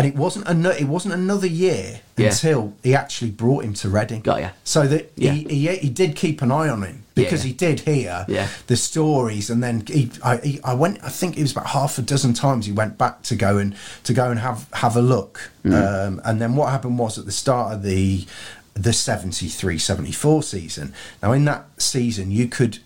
[0.00, 2.28] and it wasn't an, it wasn't another year Yeah.
[2.28, 4.20] until he actually brought him to Reading.
[4.22, 4.50] Got ya.
[4.64, 5.32] So that Yeah.
[5.32, 7.48] he, he he did keep an eye on him because Yeah.
[7.48, 8.26] he did hear
[8.66, 11.98] the stories, and then he I, he I went I think it was about half
[11.98, 15.02] a dozen times he went back to go and to go and have have a
[15.02, 15.74] look, Mm.
[16.06, 18.26] um, and then what happened was at the start of the
[18.74, 22.78] the 73 74 season now in that season you could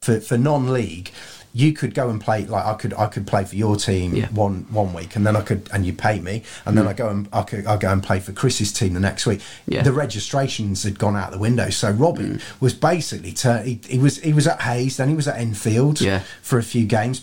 [0.00, 1.10] for for non-league
[1.54, 4.28] you could go and play like I could I could play for your team Yeah.
[4.28, 7.08] one one week and then I could and you pay me and then I go
[7.10, 9.40] and I could I go and play for Chris's team the next week.
[9.66, 9.82] Yeah.
[9.82, 13.66] The registrations had gone out the window, so Robin was basically turn.
[13.66, 16.20] He, he was he was at Hayes, then he was at Enfield Yeah.
[16.40, 17.22] for a few games.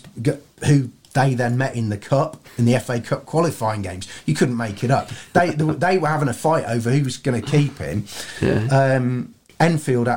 [0.66, 4.06] Who they then met in the cup in the FA Cup qualifying games.
[4.26, 5.10] You couldn't make it up.
[5.32, 5.50] They
[5.86, 8.04] they were having a fight over who was going to keep him.
[8.40, 8.66] Yeah.
[8.68, 10.08] Um, Enfield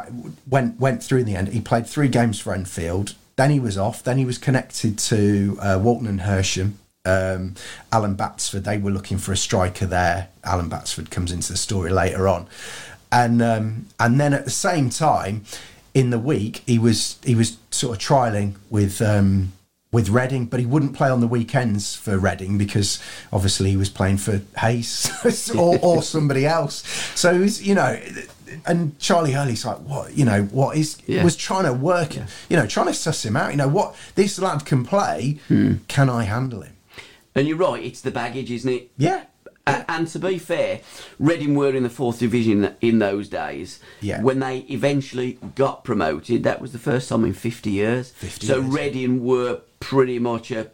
[0.47, 1.47] went went through in the end.
[1.49, 3.15] He played three games for Enfield.
[3.35, 4.03] Then he was off.
[4.03, 6.73] Then he was connected to uh, Walton and Hersham.
[7.05, 7.55] Um,
[7.91, 8.63] Alan Batsford.
[8.63, 10.29] They were looking for a striker there.
[10.43, 12.47] Alan Batsford comes into the story later on,
[13.11, 15.43] and um, and then at the same time,
[15.93, 19.01] in the week he was he was sort of trialing with.
[19.01, 19.53] Um,
[19.91, 22.99] with Reading, but he wouldn't play on the weekends for Reading because
[23.31, 26.83] obviously he was playing for Hayes or, or somebody else.
[27.13, 28.01] So was, you know,
[28.65, 31.23] and Charlie Hurley's like, what, you know, what is Yeah.
[31.23, 33.51] was trying to work, you know, trying to suss him out.
[33.51, 35.75] You know, what this lad can play, Hmm.
[35.87, 36.73] can I handle him?
[37.35, 38.91] And you're right, it's the baggage, isn't it?
[38.97, 39.23] Yeah,
[39.65, 40.81] A- And to be fair,
[41.19, 43.79] Reading were in the fourth division in those days.
[44.01, 44.21] Yeah.
[44.21, 48.09] When they eventually got promoted, that was the first time in 50 years.
[48.11, 48.65] 50 so years.
[48.73, 50.69] Reading were pretty much a,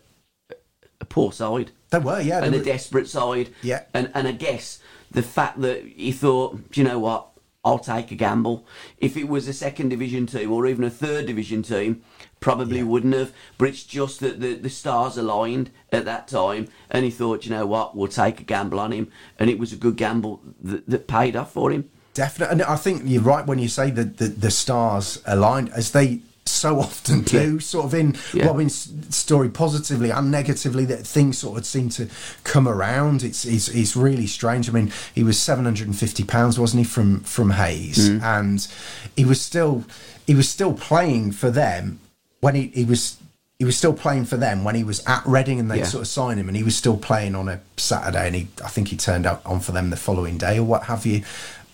[1.00, 2.20] a poor side they were.
[2.20, 3.50] Yeah, and they a desperate side.
[3.62, 3.84] Yeah.
[3.94, 4.80] And and I guess
[5.12, 7.28] the fact that he thought, "Do you know what,
[7.64, 8.66] I'll take a gamble.
[9.00, 12.02] If it was a second division team or even a third division team,
[12.40, 12.84] probably Yeah.
[12.84, 13.34] wouldn't have.
[13.58, 17.52] But it's just that the, the stars aligned at that time, and he thought, you
[17.52, 20.88] know what, we'll take a gamble on him, and it was a good gamble that,
[20.90, 21.90] that paid off for him.
[22.14, 25.92] Definitely, and I think you're right when you say that the, the stars aligned, as
[25.92, 27.60] they so often do, Yeah.
[27.60, 28.48] sort of in Yeah.
[28.48, 32.08] Robin's story, positively and negatively, that things sort of seem to
[32.44, 33.24] come around.
[33.24, 34.70] It's it's, it's really strange.
[34.70, 38.22] I mean, he was seven hundred and fifty pounds, wasn't he, from from Hayes, Mm.
[38.24, 38.68] and
[39.16, 39.84] he was still
[40.28, 42.00] he was still playing for them
[42.42, 43.18] when he, he was.
[43.58, 45.84] He was still playing for them when he was at Reading, and they Yeah.
[45.84, 48.70] sort of signed him, and he was still playing on a Saturday, and he, I
[48.70, 51.24] think he turned out on for them the following day or what have you.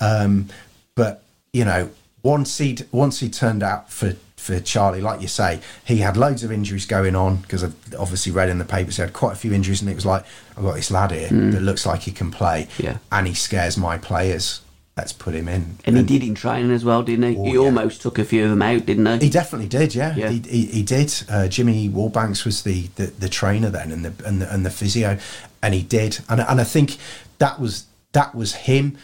[0.01, 0.47] Um,
[0.95, 1.21] but
[1.53, 1.89] you know,
[2.23, 6.43] once he once he turned out for for Charlie, like you say, he had loads
[6.43, 9.35] of injuries going on because I've obviously read in the papers he had quite a
[9.35, 10.23] few injuries, and it was like
[10.55, 12.67] I've got this lad here that looks like he can play.
[12.77, 12.99] Yeah.
[13.11, 14.61] and he scares my players.
[14.95, 15.79] Let's put him in.
[15.83, 17.37] And he did in training as well, didn't he?
[17.37, 17.59] Oh, he yeah.
[17.59, 19.25] almost took a few of them out, didn't he?
[19.25, 20.15] He definitely did, yeah.
[20.15, 20.29] Yeah.
[20.29, 21.13] He, he, he did.
[21.27, 24.69] Uh, Jimmy Wallbanks was the, the, the trainer then and the and the, and the
[24.69, 25.17] physio,
[25.61, 26.19] and he did.
[26.29, 26.97] And and I think
[27.39, 28.97] that was that was him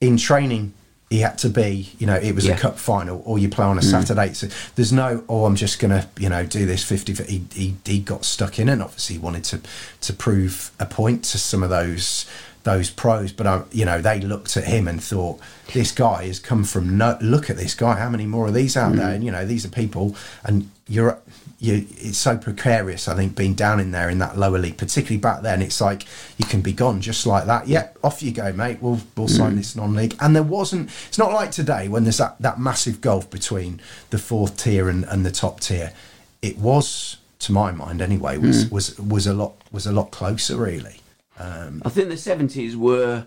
[0.00, 0.72] in training.
[1.10, 2.54] He had to be, you know, it was Yeah.
[2.54, 2.58] Mm.
[2.58, 4.34] a cup final, or you play on a Saturday.
[4.34, 7.14] So there's no, oh, I'm just gonna, you know, do this fifty.
[7.14, 9.60] He, he he got stuck in, and obviously wanted to
[10.02, 12.26] to prove a point to some of those
[12.64, 13.32] those pros.
[13.32, 15.40] But I, you know, they looked at him and thought,
[15.72, 17.16] this guy has come from no.
[17.22, 17.98] Look at this guy.
[17.98, 19.14] How many more of these out there?
[19.14, 21.18] And you know, these are people, and you're
[21.58, 21.86] you.
[21.90, 23.08] It's so precarious.
[23.08, 26.04] I think being down in there in that lower league, particularly back then, it's like
[26.38, 27.68] you can be gone just like that.
[27.68, 28.78] Yeah, off you go, mate.
[28.80, 29.56] We'll we'll sign mm.
[29.56, 30.16] this non-league.
[30.20, 30.90] And there wasn't.
[31.08, 35.04] It's not like today when there's that that massive gulf between the fourth tier and,
[35.04, 35.92] and the top tier.
[36.40, 38.72] It was, to my mind, anyway, was mm.
[38.72, 41.00] was was a lot was a lot closer, really.
[41.38, 43.26] Um, I think the seventies were,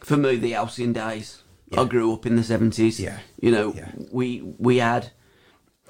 [0.00, 1.42] for me, the Halcyon days.
[1.76, 2.98] I grew up in the seventies.
[2.98, 3.18] Yeah.
[3.40, 3.90] You know, Yeah.
[4.10, 5.10] we we had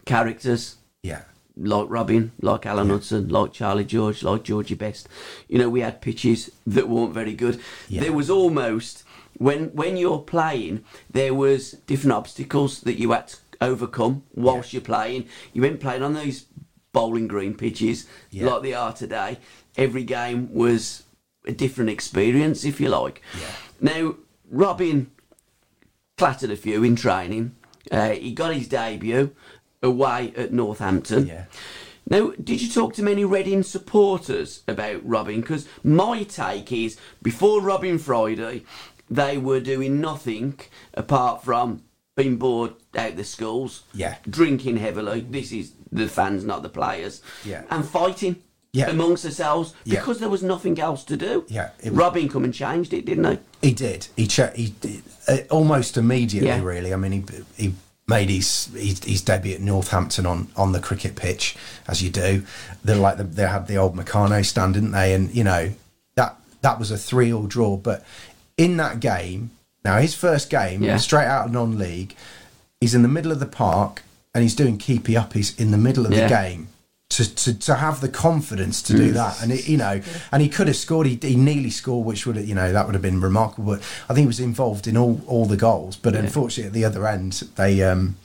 [0.04, 1.22] characters Yeah,
[1.58, 5.08] like Robin, like Alan Hudson, like Charlie George, like Georgie Best.
[5.48, 7.60] You know, we had pitches that weren't very good.
[7.88, 8.02] Yeah.
[8.02, 9.04] There was almost
[9.36, 14.82] when when you're playing, there was different obstacles that you had to overcome whilst you're
[14.82, 15.26] playing.
[15.52, 16.46] You weren't playing on these
[16.92, 18.46] bowling green pitches Yeah.
[18.46, 19.38] like they are today.
[19.76, 21.02] Every game was
[21.46, 23.22] a different experience, if you like.
[23.38, 23.46] Yeah.
[23.80, 24.14] Now,
[24.50, 25.10] Robin
[26.16, 27.54] clattered a few in training.
[27.90, 29.34] Uh, he got his debut
[29.82, 31.26] away at Northampton.
[31.26, 31.44] Yeah.
[32.10, 35.40] Now, did you talk to many Reading supporters about Robin?
[35.42, 38.62] Because my take is, before Robin Friday,
[39.10, 40.58] they were doing nothing
[40.94, 41.82] apart from
[42.16, 44.16] being bored out of the schools, Yeah.
[44.28, 45.20] drinking heavily.
[45.28, 47.62] This is the fans, not the players, Yeah.
[47.70, 48.36] and fighting.
[48.72, 48.90] Yeah.
[48.90, 50.00] Amongst themselves Yeah.
[50.00, 51.44] because there was nothing else to do.
[51.48, 53.24] Yeah, was- Robin come and changed it, didn't
[53.60, 53.68] he?
[53.68, 54.08] He did.
[54.14, 56.48] He che- he did, uh, almost immediately.
[56.48, 56.62] Yeah.
[56.62, 56.92] Really.
[56.92, 57.24] I mean, he
[57.56, 57.74] he
[58.08, 62.42] made his, his his debut at Northampton on on the cricket pitch, as you do.
[62.82, 65.14] They're like the, they had the old Meccano stand, didn't they?
[65.14, 65.72] And you know
[66.16, 67.76] that that was a three all draw.
[67.76, 68.04] But
[68.56, 69.50] in that game,
[69.84, 70.96] now his first game, Yeah.
[70.96, 72.16] straight out of non-league,
[72.80, 74.02] he's in the middle of the park
[74.34, 75.34] and he's doing keepy up.
[75.34, 76.24] He's in the middle of Yeah.
[76.28, 76.68] the game.
[77.10, 79.42] To, to, to have the confidence to do that.
[79.42, 81.06] And it, you know and he could have scored.
[81.06, 83.74] He, he nearly scored which would have you know that would have been remarkable.
[83.74, 85.96] But I think he was involved in all all the goals.
[85.96, 88.16] But unfortunately at the other end they um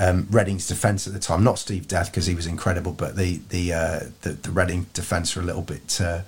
[0.00, 3.40] um, Reading's defence at the time, not Steve Death because he was incredible, but the
[3.48, 6.22] the uh, the, the Reading defence were a little bit uh,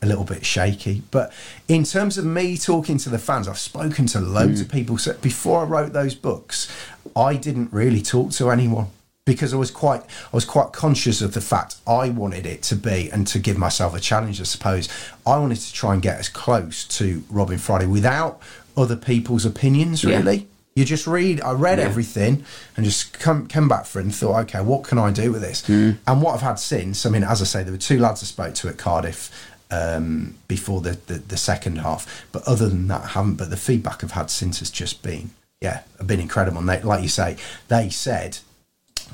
[0.00, 1.02] a little bit shaky.
[1.10, 1.32] But
[1.68, 4.98] in terms of me talking to the fans, I've spoken to loads of people.
[4.98, 6.70] So before I wrote those books,
[7.14, 8.88] I didn't really talk to anyone
[9.24, 12.76] because I was quite I was quite conscious of the fact I wanted it to
[12.76, 14.40] be and to give myself a challenge.
[14.40, 14.88] I suppose
[15.26, 18.40] I wanted to try and get as close to Robin Friday without
[18.76, 20.02] other people's opinions.
[20.02, 20.18] Yeah.
[20.18, 21.40] Really, you just read.
[21.40, 21.84] I read Yeah.
[21.84, 22.44] everything
[22.76, 25.42] and just come come back for it and thought, okay, what can I do with
[25.42, 25.68] this?
[25.68, 28.26] And what I've had since, I mean, as I say, there were two lads I
[28.26, 29.30] spoke to at Cardiff
[29.70, 33.34] um, before the, the the second half, but other than that, I haven't.
[33.36, 35.30] But the feedback I've had since has just been,
[35.60, 36.58] yeah, been incredible.
[36.58, 37.36] And they, like you say,
[37.68, 38.38] they said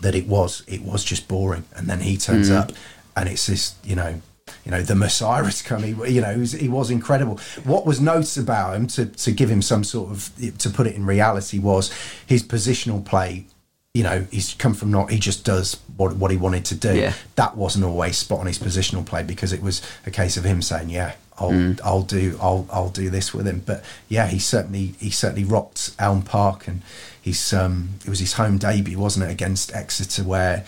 [0.00, 2.56] that it was it was just boring, and then he turns mm.
[2.56, 2.72] up,
[3.16, 4.20] and it's this, you know.
[4.64, 5.82] You know the Messiah has come.
[5.82, 7.38] He, you know, he was, he was incredible.
[7.64, 10.94] What was noticed about him to, to give him some sort of to put it
[10.94, 11.92] in reality was
[12.26, 13.44] his positional play.
[13.92, 15.10] You know, he's come from not.
[15.10, 16.96] He just does what what he wanted to do.
[16.96, 17.12] Yeah.
[17.34, 20.62] That wasn't always spot on his positional play because it was a case of him
[20.62, 24.94] saying, "Yeah, I'll I'll do I'll I'll do this with him." But yeah, he certainly
[24.98, 26.82] he certainly rocked Elm Park, and
[27.20, 30.64] he's um it was his home debut, wasn't it, against Exeter, where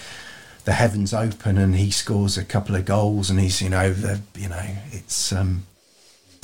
[0.64, 4.20] the heavens open and he scores a couple of goals, and he's you know the,
[4.36, 5.64] you know it's um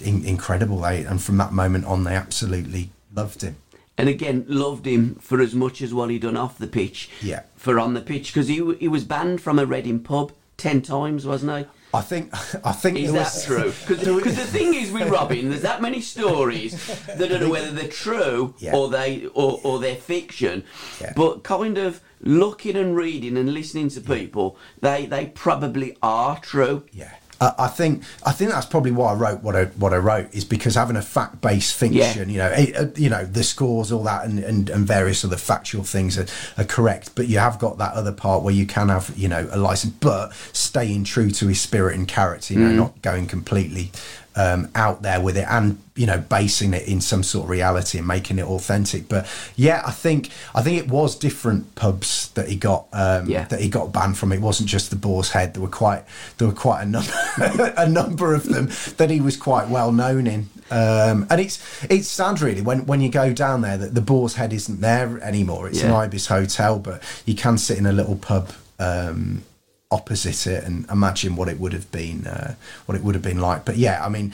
[0.03, 0.81] in, incredible.
[0.81, 3.57] They and from that moment on, they absolutely loved him.
[3.99, 7.09] And again, loved him for as much as what he'd done off the pitch.
[7.23, 7.43] Yeah.
[7.57, 11.27] For on the pitch because he he was banned from a Reading pub ten times,
[11.27, 11.65] wasn't he?
[11.97, 12.31] I think
[12.67, 13.73] I think Is that was- true?
[14.17, 16.73] Because the thing is with Robin, there's that many stories
[17.07, 18.77] that I don't know whether they're true Yeah.
[18.77, 20.65] or they or, or they're fiction.
[21.01, 21.13] Yeah.
[21.17, 26.85] But kind of looking and reading and listening to people, they they probably are true.
[26.93, 27.11] Yeah.
[27.41, 30.35] Uh, I think I think that's probably why I wrote what I what I wrote
[30.35, 33.93] is because having a fact based fiction, you know, it, uh, you know the scores,
[33.93, 37.59] all that, and, and, and various other factual things are, are correct, but you have
[37.59, 41.31] got that other part where you can have you know a license, but staying true
[41.31, 43.91] to his spirit and character, you know, not going completely
[44.37, 47.97] um, out there with it, and you know, basing it in some sort of reality
[47.99, 49.09] and making it authentic.
[49.09, 53.45] But yeah, I think I think it was different pubs that he got um, Yeah.
[53.47, 54.33] that he got banned from.
[54.33, 55.55] It wasn't just the Boar's Head.
[55.55, 56.05] There were quite
[56.39, 57.13] there were quite a number
[57.77, 58.69] a number of them
[58.99, 60.49] that he was quite well known in.
[60.71, 64.35] Um, and it's it's sad really when when you go down there that the Boar's
[64.35, 65.69] Head isn't there anymore.
[65.69, 68.51] It's an Ibis hotel, but you can sit in a little pub.
[68.79, 69.45] Um,
[69.97, 72.55] opposite it and imagine what it would have been uh,
[72.87, 74.29] what it would have been like but yeah i mean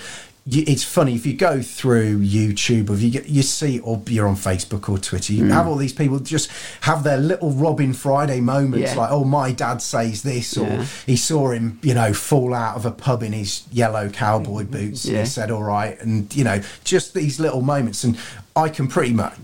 [0.44, 4.27] it's funny if you go through youtube or if you get you see or you're
[4.27, 5.37] on facebook or twitter Mm.
[5.37, 9.01] you have all these people just have their little robin friday moments Yeah.
[9.03, 10.85] like oh my dad says this or Yeah.
[11.07, 15.05] he saw him you know fall out of a pub in his yellow cowboy boots
[15.05, 18.18] and he said all right and you know just these little moments and
[18.57, 19.35] i can pretty much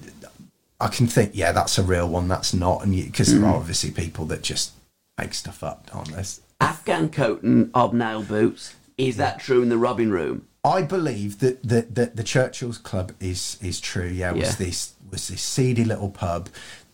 [0.81, 2.29] I can think, yeah, that's a real one.
[2.29, 3.41] That's not, and because Mm.
[3.41, 4.71] there are obviously people that just
[5.19, 6.25] make stuff up, aren't there?
[6.61, 8.75] Afghan coat and hobnail boots.
[8.97, 10.47] Is that true in the Robin room?
[10.65, 14.09] I believe that the, the, the Churchill's Club is is true.
[14.09, 14.67] Yeah, was Yeah.
[14.67, 16.49] this was this seedy little pub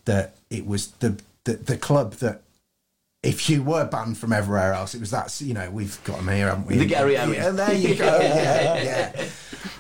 [0.05, 2.43] that it was the, the the club that
[3.23, 6.29] if you were banned from everywhere else, it was that you know we've got them
[6.29, 6.77] here, haven't we?
[6.77, 7.33] The Gary Owen.
[7.35, 8.19] Yeah, there you go.
[8.21, 9.25] yeah, yeah.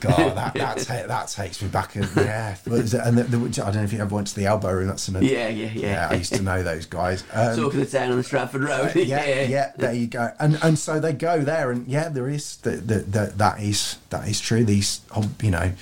[0.04, 1.96] God, that that, ta- that takes me back.
[1.96, 4.72] and- Yeah, and the, the, I don't know if you ever went to the Elbow
[4.72, 4.86] Room.
[4.88, 5.24] That's another.
[5.26, 6.08] Yeah, yeah, yeah.
[6.10, 7.24] I used to know those guys.
[7.32, 8.94] Um, Talking the town on the Stratford Road.
[8.96, 10.30] yeah, yeah, yeah, there you go.
[10.38, 14.28] And and so they go there, and yeah, there is the, the, that is that
[14.28, 14.64] is true.
[14.64, 15.00] These,
[15.42, 15.72] you know,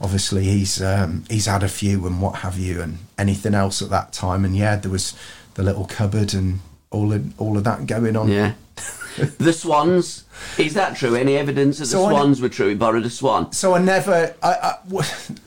[0.00, 3.90] obviously he's um, he's had a few and what have you, and anything else at
[3.90, 4.44] that time.
[4.44, 5.14] And yeah, there was
[5.54, 6.60] the little cupboard and
[6.90, 8.28] all of, all of that going on.
[8.28, 8.54] Yeah.
[9.38, 10.24] the Swans
[10.56, 11.14] Is that true?
[11.14, 12.68] Any evidence that So the swans were true?
[12.68, 13.52] He borrowed a swan.
[13.52, 14.74] So I never, I, I,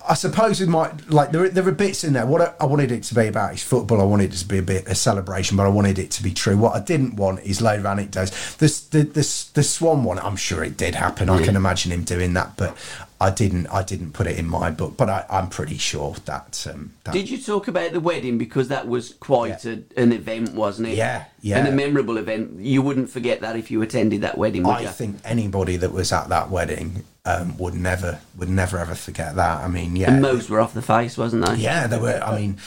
[0.10, 2.26] I suppose it might like there, are- there are bits in there.
[2.26, 4.02] What I, I wanted it to be about is football.
[4.02, 6.32] I wanted it to be a bit a celebration, but I wanted it to be
[6.34, 6.58] true.
[6.58, 8.56] What I didn't want is load of anecdotes.
[8.56, 9.22] This the the,
[9.54, 10.20] the Swan one.
[10.20, 11.30] I'm sure it did happen.
[11.30, 12.76] I can imagine him doing that, but
[13.22, 13.68] I didn't.
[13.68, 14.98] I didn't put it in my book.
[14.98, 16.66] But I, I'm pretty sure that.
[16.68, 20.56] Um, that Did you talk about the wedding because that was quite a, an event,
[20.56, 20.98] wasn't it?
[20.98, 21.60] Yeah, yeah.
[21.60, 22.60] And a memorable event.
[22.60, 24.88] You wouldn't forget that if you attended that wedding, would I you?
[24.88, 29.64] think anybody that was at that wedding um, would never would never ever forget that.
[29.64, 31.56] I mean, yeah, and most were off the face, wasn't they?
[31.58, 32.20] Yeah, they were.
[32.24, 32.58] I mean,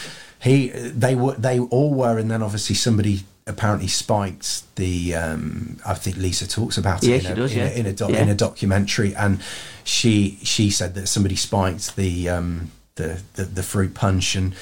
[0.41, 5.15] he, they were, they all were, and then obviously somebody apparently spiked the.
[5.17, 7.65] Um, I think Lisa talks about it Yeah, in, she a, does, in, yeah.
[7.69, 8.23] a, in, a doc, Yeah.
[8.23, 9.41] in a documentary, and
[9.85, 14.55] she she said that somebody spiked the um, the, the the fruit punch and.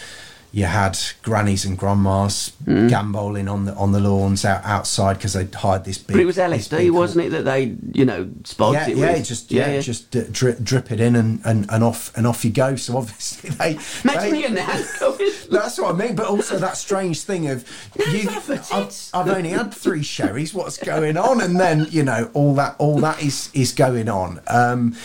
[0.54, 2.88] You had grannies and grandmas Mm.
[2.90, 6.14] gamboling on the on the lawns out outside because they'd hired this big.
[6.14, 9.26] But it was LSD, wasn't it, that they, you know, spiked yeah, it yeah, with?
[9.26, 12.52] just yeah, just uh, drip, drip it in and, and, and off and off you
[12.52, 12.76] go.
[12.76, 14.62] So obviously they, Imagine they-
[15.50, 16.14] that's what I mean.
[16.14, 17.64] But also that strange thing of
[18.12, 19.10] you, I've.
[19.14, 20.52] I've only had three sherries.
[20.54, 21.40] What's going on?
[21.40, 24.40] And then you know all that all that is is going on.
[24.46, 24.96] Um,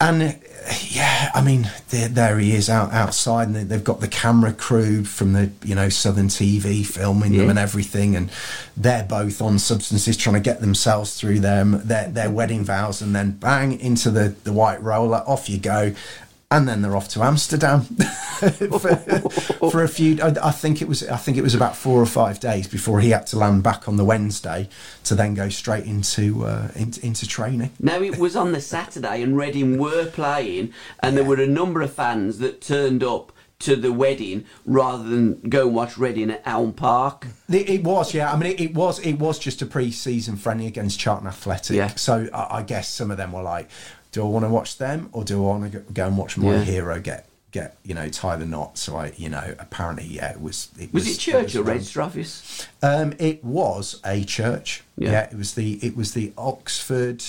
[0.00, 0.32] and uh,
[0.88, 4.52] yeah, I mean there, there he is out outside, and they- they've got the camera
[4.52, 8.30] crew from the you know Southern TV filming them and everything, and
[8.76, 13.14] they're both on substances trying to get themselves through them their their wedding vows, and
[13.14, 15.94] then bang into the the white roller, off you go.
[16.50, 18.96] And then they're off to Amsterdam for,
[19.70, 20.18] for a few.
[20.22, 21.06] I, I think it was.
[21.06, 23.86] I think it was about four or five days before he had to land back
[23.86, 24.70] on the Wednesday
[25.04, 27.72] to then go straight into uh, into, into training.
[27.80, 31.82] Now it was on the Saturday, and Reading were playing, and there were a number
[31.82, 36.42] of fans that turned up to the wedding rather than go and watch Reading at
[36.46, 37.26] Elm Park.
[37.48, 38.32] It, it was, yeah.
[38.32, 39.00] I mean, it, it was.
[39.00, 41.76] It was just a pre-season friendly against Charlton Athletic.
[41.76, 41.88] Yeah.
[41.88, 43.68] So I, I guess some of them were like,
[44.12, 46.52] "Do I want to watch them, or do I want to go and watch my
[46.54, 46.64] Yeah.
[46.64, 50.40] hero get get you know tie the knot?" So I, you know, apparently, yeah, it
[50.40, 50.68] was.
[50.78, 52.66] It Was it church or was, register office?
[52.82, 54.82] Um, it was a church.
[54.96, 55.10] Yeah.
[55.12, 55.22] Yeah.
[55.30, 57.24] it was the it was the Oxford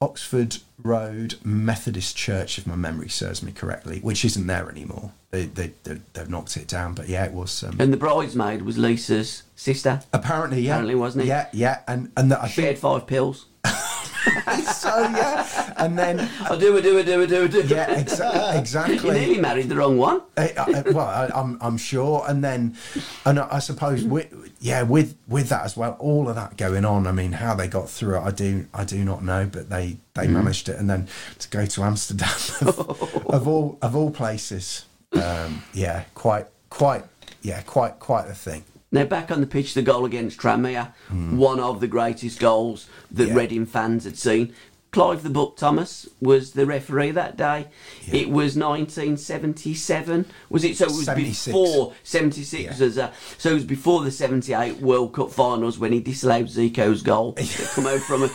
[0.00, 5.10] Oxford Road Methodist Church, if my memory serves me correctly, which isn't there anymore.
[5.32, 7.64] They they, they they've knocked it down, but yeah, it was.
[7.64, 10.00] Um, And the bridesmaid was Lisa's sister.
[10.12, 11.28] apparently, yeah, apparently, wasn't it?
[11.28, 13.46] Yeah, yeah, and and that, I She had think five pills.
[14.74, 14.88] so.
[15.08, 17.60] Yeah, and then I do, I do, I do, I do, I do.
[17.62, 19.10] yeah, exa- You exactly.
[19.18, 20.22] nearly married the wrong one.
[20.36, 22.76] I, I, well, I, I'm I'm sure, and then,
[23.24, 26.84] and I, I suppose with yeah, with with that as well, all of that going
[26.84, 27.06] on.
[27.06, 29.96] I mean, how they got through it, I do I do not know, but they
[30.14, 30.32] they Mm.
[30.32, 31.06] managed it, and then
[31.38, 32.28] to go to Amsterdam
[32.62, 32.78] of,
[33.26, 37.04] of all of all places, um, yeah, quite quite
[37.42, 38.64] yeah, quite quite a thing.
[38.90, 41.36] Now back on the pitch, the goal against Tranmere, hmm.
[41.36, 43.28] one of the greatest goals that.
[43.28, 43.34] Yeah.
[43.34, 44.54] Reading fans had seen.
[44.90, 47.66] Clive the Book Thomas was the referee that day.
[48.06, 48.22] Yeah.
[48.22, 50.76] It was 1977, was it?
[50.78, 51.46] So it was 76.
[51.46, 52.62] before 76.
[52.80, 52.86] Yeah.
[52.86, 57.02] As a, so it was before the 78 World Cup finals when he disallowed Zico's
[57.02, 58.28] goal to come out from a.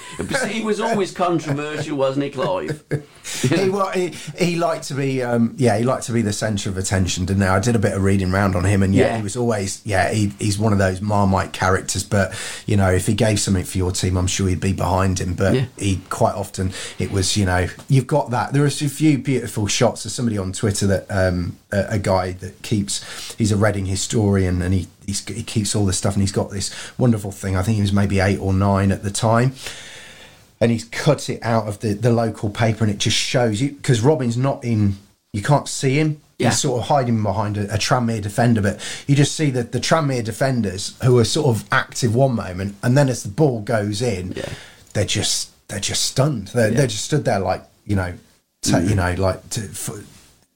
[0.47, 2.83] He was always controversial, wasn't he, Clive?
[3.41, 6.69] he, wa- he he liked to be um, yeah he liked to be the centre
[6.69, 9.05] of attention didn't he I did a bit of reading round on him and yeah,
[9.07, 9.17] Yeah.
[9.17, 12.33] he was always yeah he, he's one of those marmite characters but
[12.67, 15.33] you know if he gave something for your team I'm sure he'd be behind him
[15.35, 18.53] but he quite often it was you know you've got that.
[18.53, 20.03] There are a few beautiful shots.
[20.03, 24.61] There's somebody on Twitter that um, a, a guy that keeps he's a Reading historian
[24.61, 27.55] and he he's, he keeps all this stuff and he's got this wonderful thing.
[27.55, 29.53] I think he was maybe eight or nine at the time.
[30.61, 33.71] And he's cut it out of the, the local paper and it just shows you
[33.73, 34.95] because Robin's not in
[35.33, 36.21] you can't see him.
[36.39, 36.49] Yeah.
[36.49, 39.79] he's sort of hiding behind a, a Tranmere defender but you just see that the
[39.79, 44.01] Tranmere defenders who are sort of active one moment and then as the ball goes
[44.01, 44.49] in Yeah.
[44.93, 46.47] they're just they're just stunned.
[46.49, 48.13] They're, they're just stood there like you know
[48.61, 48.95] ta you mm-hmm.
[48.95, 50.03] know like to, for,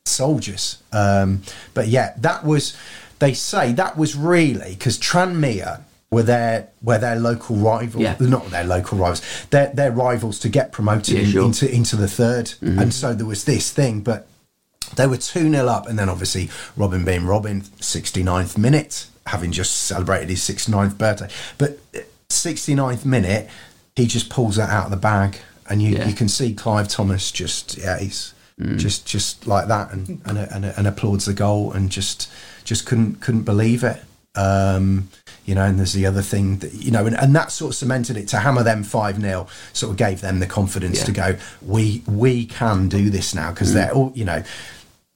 [0.06, 0.82] soldiers.
[0.92, 1.42] Um,
[1.74, 2.78] but yeah that was
[3.20, 8.16] they say that was really because Tranmere were their were their local rivals Yeah.
[8.20, 11.46] not their local rivals their their rivals to get promoted Yeah, sure.
[11.46, 12.80] into into the 3rd mm-hmm.
[12.80, 14.28] and so there was this thing but
[14.96, 19.76] they were 2 0 up and then obviously Robin being Robin 69th minute having just
[19.76, 21.30] celebrated his 69th birthday.
[21.58, 23.50] But eh, 69th minute
[23.98, 25.38] he just pulls that out of the bag
[25.70, 26.08] and you, Yeah.
[26.08, 28.34] you can see Clive Thomas just yeah he's
[28.78, 32.28] just just like that and and, and and applauds the goal and just
[32.64, 34.02] just couldn't couldn't believe it
[34.36, 35.10] um
[35.46, 37.76] you know and there's the other thing that you know and, and that sort of
[37.76, 41.06] cemented it to hammer them 5-0 sort of gave them the confidence Yeah.
[41.06, 44.44] to go we we can do this now because they're all you know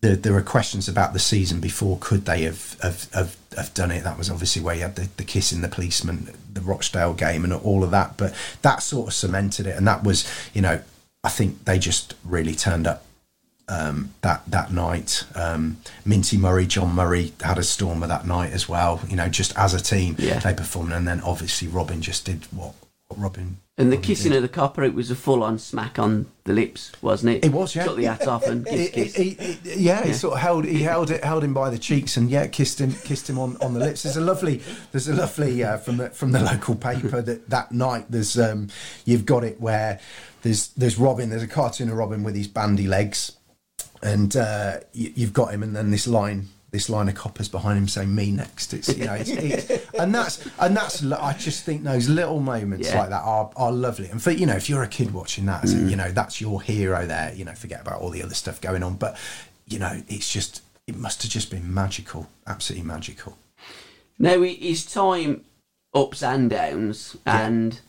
[0.01, 1.97] there, there were questions about the season before.
[1.99, 4.03] Could they have have, have, have done it?
[4.03, 7.43] That was obviously where you had the, the kiss in the policeman, the Rochdale game,
[7.43, 8.17] and all of that.
[8.17, 8.33] But
[8.63, 10.81] that sort of cemented it, and that was, you know,
[11.23, 13.05] I think they just really turned up
[13.69, 15.23] um, that that night.
[15.35, 19.01] Um, Minty Murray, John Murray had a stormer that night as well.
[19.07, 20.39] You know, just as a team, Yeah.
[20.39, 22.73] they performed, and then obviously Robin just did what
[23.17, 23.57] Robin.
[23.77, 24.37] And the Robin kissing did.
[24.37, 27.45] of the copper, it was a full-on smack on the lips, wasn't it?
[27.45, 27.85] It was, yeah.
[27.85, 30.83] Took the hat off and kiss, He- he- he- yeah, he sort of held he
[30.83, 33.73] held it held him by the cheeks and yeah kissed him kissed him on, on
[33.73, 34.03] the lips.
[34.03, 37.71] There's a lovely there's a lovely uh, from the from the local paper that that
[37.71, 38.67] night there's um
[39.05, 39.99] you've got it where
[40.43, 43.31] there's there's Robin there's a cartoon of Robin with his bandy legs
[44.03, 47.77] and uh, you, you've got him and then this line this line of coppers behind
[47.77, 48.73] him saying me next.
[48.73, 52.89] It's you know it's, it's, and that's and that's I just think those little moments
[52.89, 52.99] Yeah.
[53.01, 54.07] like that are, are lovely.
[54.09, 57.05] And for you know if you're a kid watching that you know that's your hero
[57.05, 58.95] there you know forget about all the other stuff going on.
[58.95, 59.17] But
[59.67, 63.37] you know it's just it must have just been magical absolutely magical.
[64.19, 65.43] Now, i- his time
[65.93, 67.79] ups and downs, and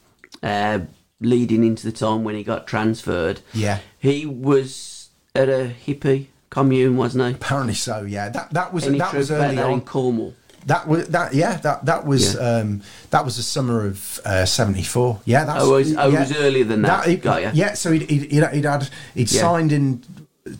[0.43, 0.81] uh,
[1.21, 3.79] leading into the time when he got transferred, yeah.
[3.99, 6.27] He was at a hippie
[6.57, 7.33] commune, wasn't he?
[7.35, 10.35] apparently so yeah that that was Any that was early that in on Cornwall?
[10.67, 11.35] That was that.
[11.35, 12.41] Yeah, that that was Yeah.
[12.61, 13.99] um, that was the summer of
[14.47, 15.21] '74.
[15.25, 15.65] yeah, that's.
[15.65, 16.21] Oh, it was- oh, yeah.
[16.21, 17.07] was earlier than that.
[17.09, 17.51] he- Got ya.
[17.53, 19.41] Yeah, so he'd, he'd, he'd, he'd had he'd Yeah.
[19.41, 20.05] signed in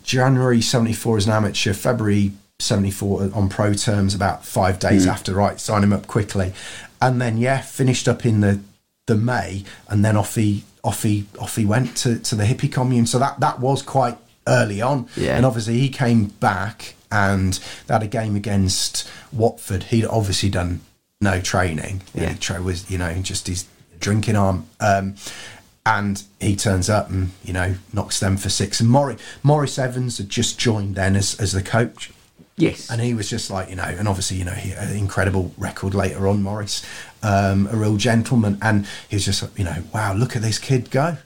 [0.03, 4.13] January '74 as an amateur, February '74 on pro terms.
[4.13, 6.51] About five days after, right, sign him up quickly,
[7.01, 8.59] and then yeah, finished up in the
[9.07, 12.71] the May, and then off he off he off he went to, to the hippie
[12.71, 13.05] commune.
[13.05, 14.17] So that that was quite
[14.47, 15.35] early on, Yeah.
[15.37, 19.83] and obviously he came back and they had a game against Watford.
[19.83, 20.81] He'd obviously done
[21.21, 22.01] no training.
[22.13, 22.29] Yeah.
[22.29, 23.65] He tra- was you know just his
[23.99, 24.65] drinking arm.
[24.79, 25.15] Um,
[25.85, 28.79] and he turns up and you know knocks them for six.
[28.79, 32.09] And Maurice, Maurice Evans had just joined then as, as the coach,
[32.55, 32.89] Yes.
[32.89, 35.53] and he was just like you know, and obviously you know he had an incredible
[35.57, 36.41] record later on.
[36.41, 36.83] Maurice,
[37.21, 40.57] um, a real gentleman, and he was just like, you know, wow, look at this
[40.57, 41.17] kid go,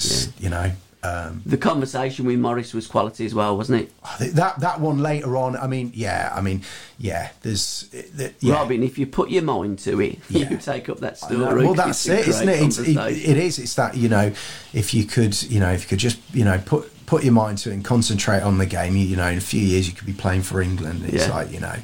[0.00, 0.72] S- you know.
[1.04, 4.34] Um, the conversation with Maurice was quality as well, wasn't it?
[4.34, 5.54] That that one later on.
[5.56, 6.62] I mean, yeah, I mean,
[6.98, 7.30] yeah.
[7.42, 8.54] There's, the, yeah.
[8.54, 10.50] Robin, if you put your mind to it, Yeah.
[10.50, 11.36] you take up that story.
[11.38, 11.56] know.
[11.56, 12.62] Well, that's it, isn't it?
[12.62, 12.96] It's, it?
[12.96, 13.58] It is.
[13.58, 14.32] It's that you know,
[14.72, 17.58] if you could, you know, if you could just, you know, put put your mind
[17.58, 18.96] to it and concentrate on the game.
[18.96, 21.04] You, you know, in a few years, you could be playing for England.
[21.04, 21.34] It's Yeah.
[21.34, 21.76] like you know,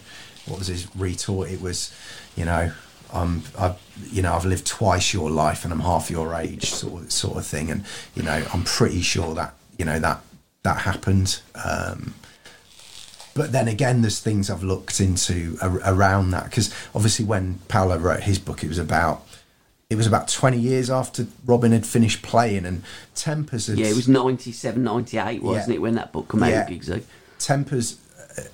[0.46, 1.50] what was his retort?
[1.50, 1.94] It was,
[2.36, 2.72] you know,
[3.12, 3.76] um, I've,
[4.11, 7.36] you know, I've lived twice your life and I'm half your age, sort of, sort
[7.38, 7.70] of thing.
[7.70, 7.84] And
[8.14, 10.20] you know, I'm pretty sure that you know that
[10.62, 11.40] that happened.
[11.64, 12.14] Um,
[13.34, 17.96] but then again, there's things I've looked into ar- around that because obviously when Paolo
[17.96, 19.26] wrote his book, it was about
[19.88, 22.82] it was about 20 years after Robin had finished playing and
[23.16, 25.74] Tempers had Yeah, it was 97, 98, wasn't Yeah.
[25.74, 26.66] it, when that book came out, Yeah.
[26.68, 27.03] Giggsy?
[27.40, 27.96] Tempers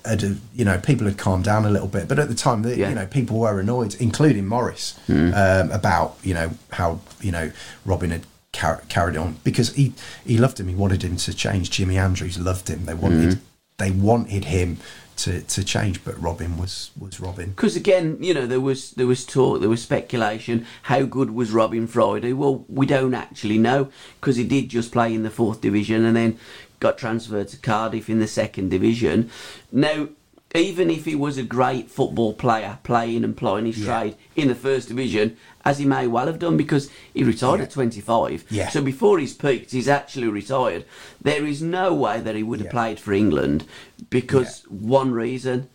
[0.05, 0.21] had
[0.53, 2.85] you know people had calmed down a little bit, but at the time, the, Yeah.
[2.85, 2.89] Hmm.
[2.91, 7.51] you know, people were annoyed, including Maurice, um, about you know how you know
[7.85, 9.93] Robin had car- carried on because he
[10.25, 10.67] he loved him.
[10.67, 11.69] He wanted him to change.
[11.69, 12.85] Jimmy Andrews loved him.
[12.85, 13.39] They wanted Hmm.
[13.77, 14.77] they wanted him
[15.17, 17.49] to to change, but Robin was was Robin.
[17.49, 20.65] Because again, you know, there was there was talk, there was speculation.
[20.83, 22.33] How good was Robin Friday?
[22.33, 23.87] Well, we don't actually know
[24.21, 26.37] because he did just play in the fourth division and then
[26.79, 29.29] got transferred to Cardiff in the second division.
[29.71, 30.09] Now,
[30.55, 33.99] even if he was a great football player, playing and plying his Yeah.
[33.99, 37.63] trade in the first division, as he may well have done because he retired Yeah.
[37.63, 38.45] at 25.
[38.49, 38.69] Yeah.
[38.69, 40.85] So before he's peaked, he's actually retired.
[41.21, 43.65] There is no way that he would have played for England
[44.09, 45.67] because one reason,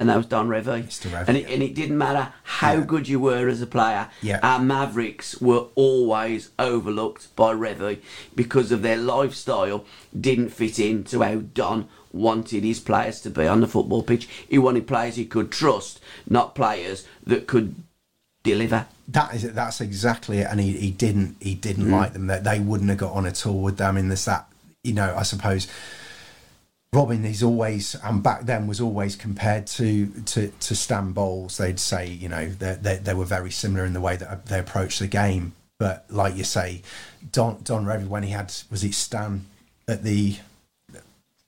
[0.00, 0.84] and that was Don Revie.
[0.84, 1.24] Mr.
[1.26, 2.80] And, it, and it didn't matter how Yeah.
[2.84, 4.08] good you were as a player.
[4.22, 4.38] Yeah.
[4.42, 7.98] Our Mavericks were always overlooked by Revie
[8.34, 9.84] because of their lifestyle
[10.18, 14.28] didn't fit into how Don wanted his players to be on the football pitch.
[14.48, 17.74] He wanted players he could trust, not players that could
[18.44, 18.86] deliver.
[19.08, 19.54] That is it.
[19.54, 21.90] that's exactly it, and he, he didn't he didn't Mm.
[21.92, 22.28] like them.
[22.28, 23.96] That they wouldn't have got on at all with them.
[23.96, 24.46] In this that
[24.84, 25.66] you know, I suppose
[26.92, 31.58] Robin is always and back then was always compared to to to Stan Bowles.
[31.58, 34.98] They'd say you know they they, were very similar in the way that they approached
[34.98, 35.52] the game.
[35.78, 36.82] But like you say,
[37.30, 39.44] Don Don Revie when he had was it Stan
[39.86, 40.36] at the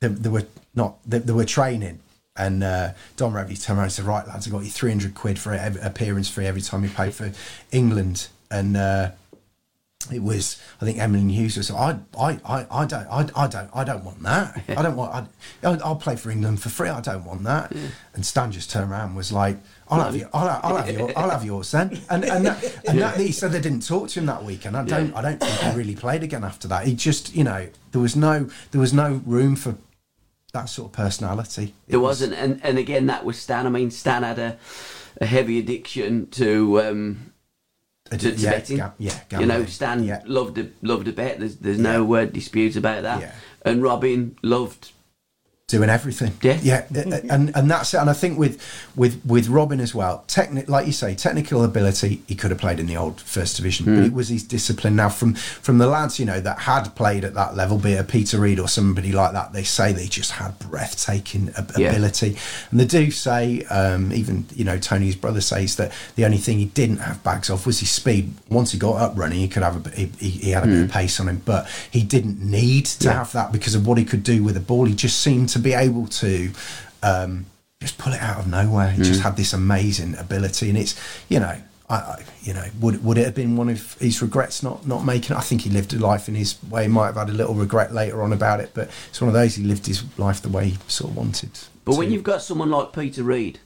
[0.00, 2.00] they, were not they, were training
[2.36, 5.38] and uh, Don Revie turned around and said right lads I got you 300 quid
[5.38, 7.32] for every appearance free every time you play for
[7.70, 9.10] England and uh,
[10.12, 13.70] it was I think Emlyn Hughes was I I, I, I don't I, I don't
[13.74, 14.62] I don't want that.
[14.68, 15.26] I don't want I,
[15.66, 16.88] I'll, I'll play for England for free.
[16.88, 17.72] I don't want that.
[18.14, 19.58] And Stan just turned around and was like
[19.90, 23.00] I'll have, you, I'll, I'll have your, I'll have yours then, and and, that, and
[23.00, 25.40] that, he said they didn't talk to him that week, and I don't, I don't
[25.40, 26.86] think he really played again after that.
[26.86, 29.76] He just, you know, there was no, there was no room for
[30.52, 31.74] that sort of personality.
[31.88, 33.66] It There wasn't, and, and again, that was Stan.
[33.66, 34.58] I mean, Stan had a,
[35.20, 37.32] a heavy addiction to um,
[38.10, 38.76] to, to yeah, betting.
[38.78, 39.64] ga- yeah, you know.
[39.66, 40.22] Stan Yeah.
[40.26, 41.38] loved a, loved a bet.
[41.38, 43.34] There's there's no uh, dispute about that.
[43.62, 44.92] And Robin loved.
[45.70, 46.32] Doing everything.
[46.42, 46.58] Yeah.
[46.62, 47.98] yeah, uh, and and that's it.
[47.98, 48.60] And I think with
[48.96, 52.22] with with Robin as well, technic like you say, technical ability.
[52.26, 53.94] He could have played in the old first division, Hmm.
[53.96, 54.96] but it was his discipline.
[54.96, 58.08] Now, from from the lads, you know, that had played at that level, be it
[58.08, 61.90] Peter Reid or somebody like that, they say they just had breathtaking ab- Yeah.
[61.90, 62.36] ability,
[62.70, 66.58] and they do say, um, even you know, Tony's brother says that the only thing
[66.58, 68.32] he didn't have bags of was his speed.
[68.48, 70.90] Once he got up running, he could have a he, he, had a bit of
[70.90, 73.12] pace on him, but he didn't need to Hmm.
[73.12, 73.18] Yeah.
[73.18, 74.84] have that because of what he could do with the ball.
[74.86, 76.50] He just seemed to be able to
[77.02, 77.46] um,
[77.80, 78.90] just pull it out of nowhere.
[78.90, 79.04] He Mm.
[79.06, 80.94] just had this amazing ability, and it's
[81.28, 81.56] you know.
[81.88, 85.04] I, I, you know, would would it have been one of his regrets not not
[85.04, 85.38] making it?
[85.40, 86.82] I think he lived a life in his way.
[86.82, 89.34] He might have had a little regret later on about it, but it's one of
[89.34, 91.50] those he lived his life the way he sort of wanted.
[91.84, 93.58] But when you've got someone like Peter Reid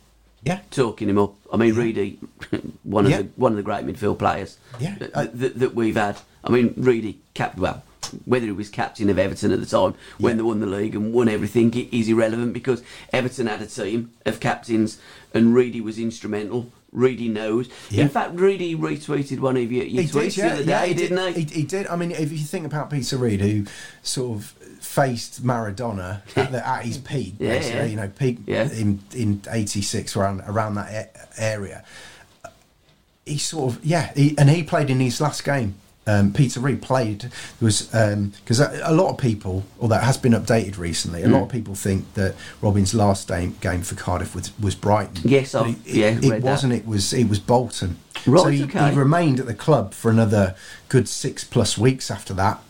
[0.43, 2.19] yeah, talking him up, I mean, Reedy,
[2.83, 3.19] one of Yeah.
[3.23, 4.95] the one of the great midfield players Yeah.
[5.01, 6.17] that, that, that we've had.
[6.43, 7.83] I mean, Reedy capped well.
[8.25, 10.37] Whether he was captain of Everton at the time when Yeah.
[10.37, 14.41] they won the league and won everything is irrelevant because Everton had a team of
[14.41, 14.99] captains
[15.33, 16.71] and Reedy was instrumental.
[16.93, 17.69] Reedy knows.
[17.91, 18.03] Yeah.
[18.05, 20.95] In fact, Reedy retweeted one of your, your He tweets did, yeah, the other day,
[20.95, 21.41] didn't he?
[21.43, 21.89] He, he did.
[21.89, 23.65] I mean, if you think about Peter Reid, who
[24.05, 24.45] sort of
[24.81, 30.43] faced Maradona at, the, at his peak, basically, you know, peak in in '86 around
[30.47, 31.83] around that area.
[33.27, 35.75] He sort of yeah, he, and he played in his last game.
[36.07, 37.31] Um, Peter Reid played
[37.61, 41.23] was because a, a lot of people, or that has been updated recently.
[41.23, 41.45] A lot Mm.
[41.45, 45.17] of people think that Robin's last game, game for Cardiff was, was Brighton.
[45.25, 46.75] Yes, it, yeah, it, it wasn't.
[46.75, 47.97] It was it was Bolton.
[48.27, 48.91] Right, so he, okay.
[48.91, 50.55] he remained at the club for another
[50.89, 52.61] good six plus weeks after that,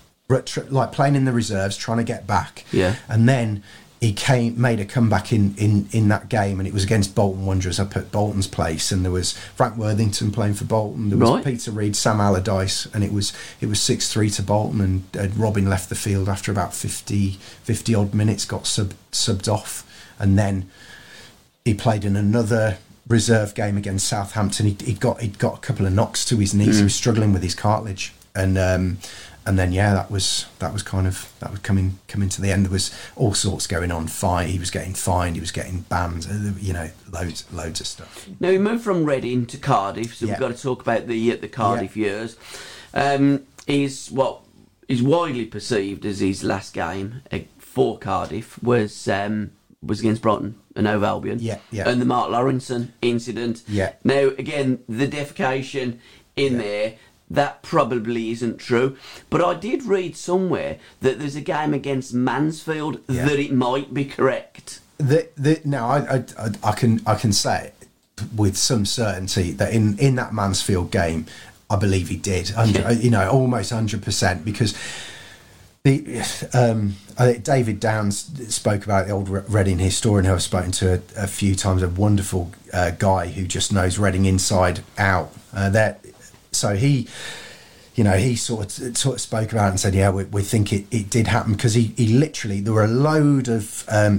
[0.70, 2.64] like playing in the reserves, trying to get back.
[2.72, 2.96] Yeah.
[3.08, 3.62] And then
[4.04, 7.46] he came, made a comeback in, in, in that game, and it was against Bolton
[7.46, 11.30] Wanderers up at Bolton's place, and there was Frank Worthington playing for Bolton, there was
[11.30, 11.44] Right.
[11.44, 13.32] Peter Reid, Sam Allardyce, and it was
[13.62, 17.38] it was six three to Bolton, and uh, Robin left the field after about 50,
[17.62, 20.68] 50 odd minutes, got sub, subbed off, and then
[21.64, 22.76] he played in another
[23.08, 24.66] reserve game against Southampton.
[24.66, 26.76] He he got he got a couple of knocks to his knees.
[26.76, 28.98] He was struggling with his cartilage, and um,
[29.46, 32.50] and then yeah, that was that was kind of that was coming coming to the
[32.50, 32.64] end.
[32.66, 34.06] There was all sorts going on.
[34.08, 35.36] Fine, he was getting fined.
[35.36, 36.26] He was getting banned.
[36.30, 38.28] uh, You know, loads loads of stuff.
[38.40, 40.32] Now we moved from Reading to Cardiff, so Yeah.
[40.32, 42.36] we've got to talk about the uh, the Cardiff years.
[42.92, 44.40] Um, is what
[44.88, 49.50] is widely perceived as his last game uh, for Cardiff was um,
[49.82, 51.38] was against Brighton and Hove Albion.
[51.40, 51.88] Yeah, yeah.
[51.88, 53.62] And the Mark Lawrenson incident.
[53.68, 53.92] Yeah.
[54.04, 55.98] Now again, the defecation
[56.36, 56.58] in Yeah.
[56.58, 56.94] there.
[57.30, 58.96] That probably isn't true,
[59.30, 63.24] but I did read somewhere that there's a game against Mansfield Yeah.
[63.24, 64.80] that it might be correct.
[64.98, 67.88] The, the, now I, I, I, can I can say it
[68.36, 71.26] with some certainty that in, in that Mansfield game,
[71.68, 72.50] I believe he did.
[72.50, 72.90] Yeah.
[72.90, 74.74] You know, almost hundred percent because
[75.82, 76.20] the
[76.54, 80.94] um, I David Downs spoke about the old Re- Reading historian who I've spoken to
[80.94, 81.82] a, a few times.
[81.82, 85.32] A wonderful uh, guy who just knows Reading inside out.
[85.52, 86.03] Uh, that
[86.54, 87.08] so he
[87.96, 90.42] you know, he sort of, sort of spoke about it and said, yeah, we, we
[90.42, 94.18] think it, it did happen because he, he literally, there were a load of um,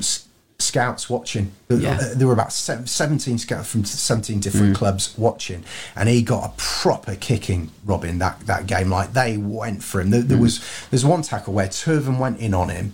[0.59, 1.51] scouts watching.
[1.67, 1.97] There- Yeah.
[2.01, 5.65] uh, There were about 17 scouts from 17 different clubs watching.
[5.93, 8.89] And he got a proper kicking, Robin, that, that game.
[8.89, 10.09] Like they went for him.
[10.09, 12.93] There, there was, there's one tackle where two of them went in on him.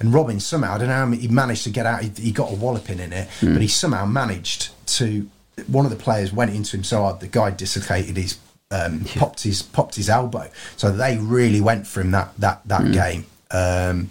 [0.00, 2.02] And Robin somehow, I don't know how he managed to get out.
[2.02, 5.28] He, he got a walloping in it, but he somehow managed to.
[5.66, 8.38] One of the players went into him so hard, the guy dislocated his
[8.72, 10.50] um, popped his popped his elbow.
[10.76, 13.26] So they really went for him that that that game.
[13.50, 14.08] Um,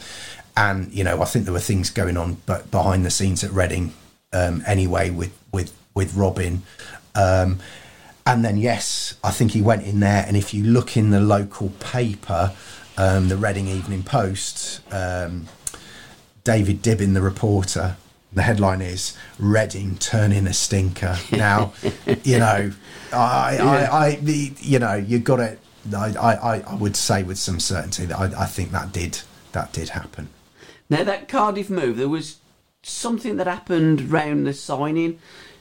[0.55, 3.51] and you know, I think there were things going on, but behind the scenes at
[3.51, 3.93] Reading
[4.33, 6.63] um, anyway with with with Robin.
[7.15, 7.59] Um,
[8.25, 10.23] and then yes, I think he went in there.
[10.27, 12.53] And if you look in the local paper,
[12.97, 15.47] um, the Reading Evening Post, um,
[16.43, 17.97] David Dibbin, the reporter,
[18.33, 21.73] the headline is "Reading turning a stinker." Now,
[22.23, 22.71] you know,
[23.11, 25.59] I, I, I, the, you know, you got it.
[25.95, 29.19] I, I, I would say with some certainty that I, I think that did
[29.51, 30.29] that did happen.
[30.89, 32.37] Now that Cardiff move, there was
[32.83, 35.19] something that happened round the signing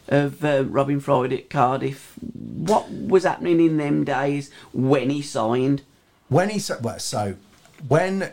[0.09, 2.15] of uh, Robin Friday at Cardiff.
[2.21, 5.83] What was happening in them days when he signed?
[6.31, 7.35] when he well, so
[7.87, 8.33] when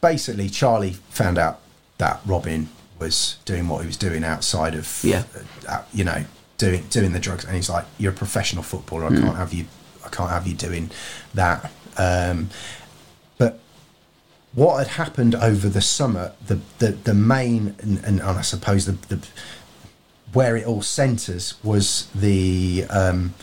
[0.00, 1.60] basically Charlie found out
[2.00, 5.22] that Robin was doing what he was doing outside of Yeah.
[5.68, 6.24] uh, uh, you know
[6.58, 9.22] doing doing the drugs and he's like you're a professional footballer I Mm.
[9.22, 9.66] can't have you
[10.04, 10.90] I can't have you doing
[11.34, 12.48] that um,
[13.38, 13.60] but
[14.54, 18.92] what had happened over the summer, the the, the main and, and, I suppose the,
[19.14, 19.18] the
[20.32, 23.34] where it all centres was the um,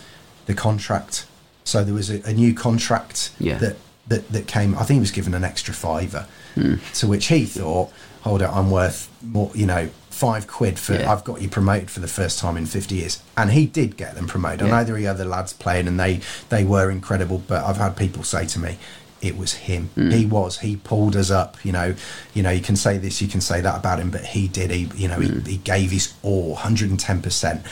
[0.47, 1.25] the contract.
[1.63, 3.57] So there was a, a new contract Yeah.
[3.57, 3.75] that,
[4.07, 4.73] that that came.
[4.75, 7.91] I think he was given an extra fiver, to which he thought,
[8.27, 11.11] "Hold it, I'm worth more." You know, five quid for Yeah.
[11.11, 14.15] I've got you promoted for the first time in 50 years, and he did get
[14.15, 14.61] them promoted.
[14.61, 14.67] Yeah.
[14.67, 17.41] I know there were other lads playing, and they they were incredible.
[17.47, 18.77] But I've had people say to me.
[19.19, 19.89] It was him.
[19.97, 20.13] Mm.
[20.13, 20.59] He was.
[20.59, 21.57] He pulled us up.
[21.65, 21.95] You know.
[22.35, 22.51] You know.
[22.51, 23.19] You can say this.
[23.19, 24.69] You can say that about him, but he did.
[24.69, 24.89] He.
[24.95, 25.19] You know.
[25.19, 25.47] He, mm.
[25.47, 27.65] he gave his all, hundred and ten percent.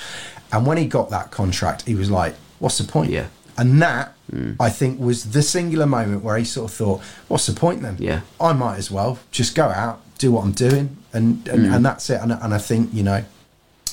[0.52, 3.28] And when he got that contract, he was like, "What's the point?" Yeah.
[3.58, 4.56] And that, mm.
[4.60, 7.98] I think, was the singular moment where he sort of thought, "What's the point then?
[8.00, 8.22] Yeah.
[8.40, 12.10] I might as well just go out, do what I'm doing, and and, and that's
[12.10, 13.24] it." And, and I think you know,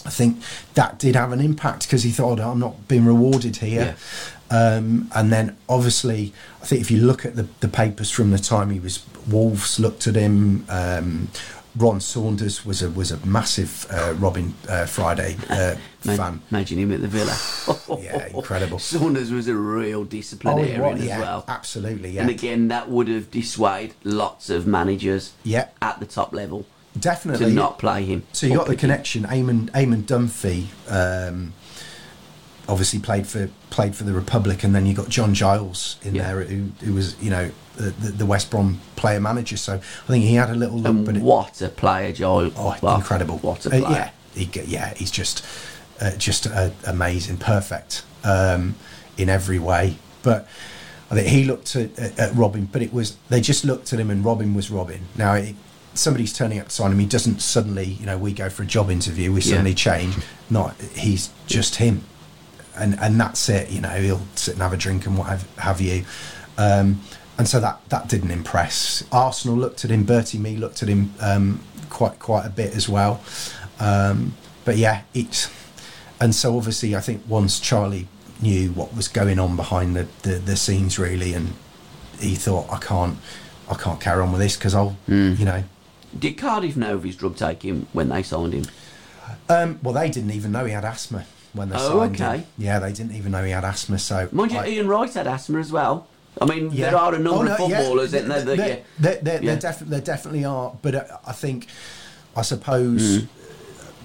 [0.05, 0.43] I think
[0.75, 3.97] that did have an impact because he thought, "I'm not being rewarded here."
[4.51, 8.39] Um, and then obviously, I think if you look at the, the papers from the
[8.39, 10.67] time he was, Wolves looked at him.
[10.69, 11.29] Um,
[11.77, 16.43] Ron Saunders was a was a massive uh, Robin uh, Friday uh, fan.
[16.51, 17.37] Imagine him at the Villa.
[18.03, 18.79] Yeah, incredible.
[18.93, 21.45] Saunders was a real Oh, disciplinarian as well.
[21.49, 22.11] absolutely.
[22.11, 25.69] Yeah, And again, that would have dissuaded lots of managers Yeah.
[25.81, 26.67] at the top level
[26.99, 27.47] definitely.
[27.47, 28.25] to not play him.
[28.33, 28.89] So you got the pick him.
[28.91, 29.23] connection.
[29.25, 31.53] Eamon, Eamon Dunphy um,
[32.69, 36.33] obviously played for played for the Republic, and then you got John Giles in Yeah.
[36.35, 39.57] there, who, who was you know the, the, West Brom player manager.
[39.57, 42.53] So I think he had a little look, And but it, what a player, Joel.
[42.57, 43.39] oh, Well, incredible!
[43.39, 44.11] What a Uh, player.
[44.35, 45.45] yeah, he, yeah, he's just
[46.01, 48.75] uh, just uh, amazing, perfect um,
[49.17, 49.97] in every way.
[50.23, 50.47] But
[51.11, 53.99] I think he looked at, at, at Robin, but it was they just looked at
[53.99, 55.01] him, and Robin was Robin.
[55.17, 55.55] Now it,
[55.95, 56.99] somebody's turning up to sign him.
[56.99, 59.51] He doesn't suddenly, you know, we go for a job interview, we Yeah.
[59.51, 60.15] suddenly change.
[60.51, 62.05] Not he's just him,
[62.77, 63.71] and and that's it.
[63.71, 66.05] You know, he'll sit and have a drink and what have, have you.
[66.59, 67.01] Um,
[67.39, 69.05] and so that that didn't impress.
[69.11, 70.05] Arsenal looked at him.
[70.05, 71.61] Bertie Mee looked at him um,
[71.91, 73.23] quite quite a bit as well.
[73.81, 75.51] Um, but yeah, it's
[76.21, 78.07] and so obviously I think once Charlie
[78.41, 81.55] knew what was going on behind the, the, the scenes really, and
[82.21, 83.19] he thought I can't
[83.71, 85.35] I can't carry on with this because I'll Hmm.
[85.39, 85.65] you know.
[86.19, 88.65] Did Cardiff know of his drug taking when they signed him?
[89.49, 92.39] Um, well, they didn't even know he had asthma when they Oh, signed okay.
[92.39, 92.47] him.
[92.59, 93.99] Yeah, they didn't even know he had asthma.
[93.99, 96.07] So Mind you, Ian Wright had asthma as well.
[96.41, 96.91] I mean, Yeah.
[96.91, 97.79] there are a number Oh, no, of yeah.
[97.81, 98.41] footballers, isn't there?
[98.45, 98.77] That, There, yeah.
[98.99, 99.57] there, there, Yeah.
[99.57, 101.67] defi- there definitely are, but uh, I think,
[102.35, 103.29] I suppose, Mm.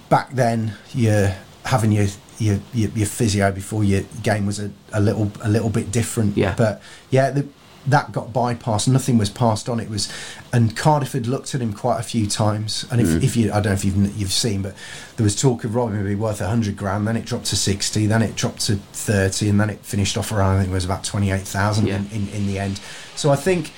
[0.09, 1.33] back then you're
[1.65, 2.07] having your
[2.39, 6.37] your, your your physio before your game was a, a little a little bit different.
[6.37, 6.53] Yeah.
[6.55, 7.47] But yeah, the,
[7.87, 8.87] that got bypassed.
[8.87, 9.79] Nothing was passed on.
[9.79, 10.11] It was,
[10.51, 12.85] and Cardiff had looked at him quite a few times.
[12.91, 13.23] And if, Mm.
[13.23, 14.75] if you, I don't know if you've you've seen, but
[15.15, 17.07] there was talk of Robin would be worth hundred grand.
[17.07, 18.05] Then it dropped to sixty.
[18.05, 20.85] Then it dropped to thirty, and then it finished off around I think it was
[20.85, 21.97] about twenty eight thousand Yeah.
[21.97, 22.79] in, in in the end.
[23.15, 23.71] So I think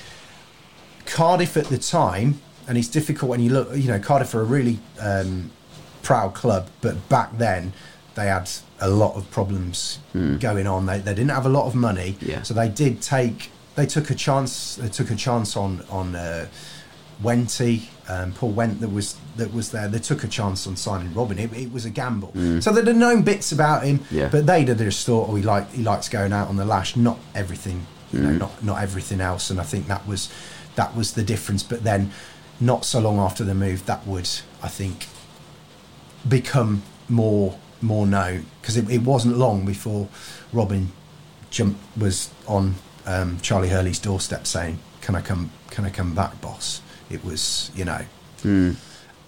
[1.06, 3.74] Cardiff at the time, and it's difficult when you look.
[3.76, 5.50] You know, Cardiff are a really um,
[6.02, 7.72] proud club, but back then
[8.14, 8.50] they had
[8.80, 10.86] a lot of problems going on.
[10.86, 12.42] They, they didn't have a lot of money, Yeah.
[12.42, 13.50] so they did take.
[13.76, 14.76] They took a chance.
[14.76, 16.46] They took a chance on on uh,
[17.22, 19.88] Wenty, um, Paul Went that was that was there.
[19.88, 21.38] They took a chance on signing Robin.
[21.38, 22.32] It, it was a gamble.
[22.60, 24.28] So they'd have known bits about him, Yeah.
[24.28, 26.96] but they'd have just thought, oh, he like he likes going out on the lash,
[26.96, 29.50] not everything, you know, not not everything else.
[29.50, 30.30] And I think that was
[30.76, 31.62] that was the difference.
[31.62, 32.10] But then,
[32.58, 34.28] not so long after the move, that would
[34.62, 35.06] I think
[36.28, 40.08] become more more known because it, it wasn't long before
[40.52, 40.92] Robin
[41.50, 42.74] jump was on
[43.10, 45.50] um, Charlie Hurley's doorstep saying, "Can I come?
[45.70, 46.80] Can I come back, boss?"
[47.10, 48.02] It was you know,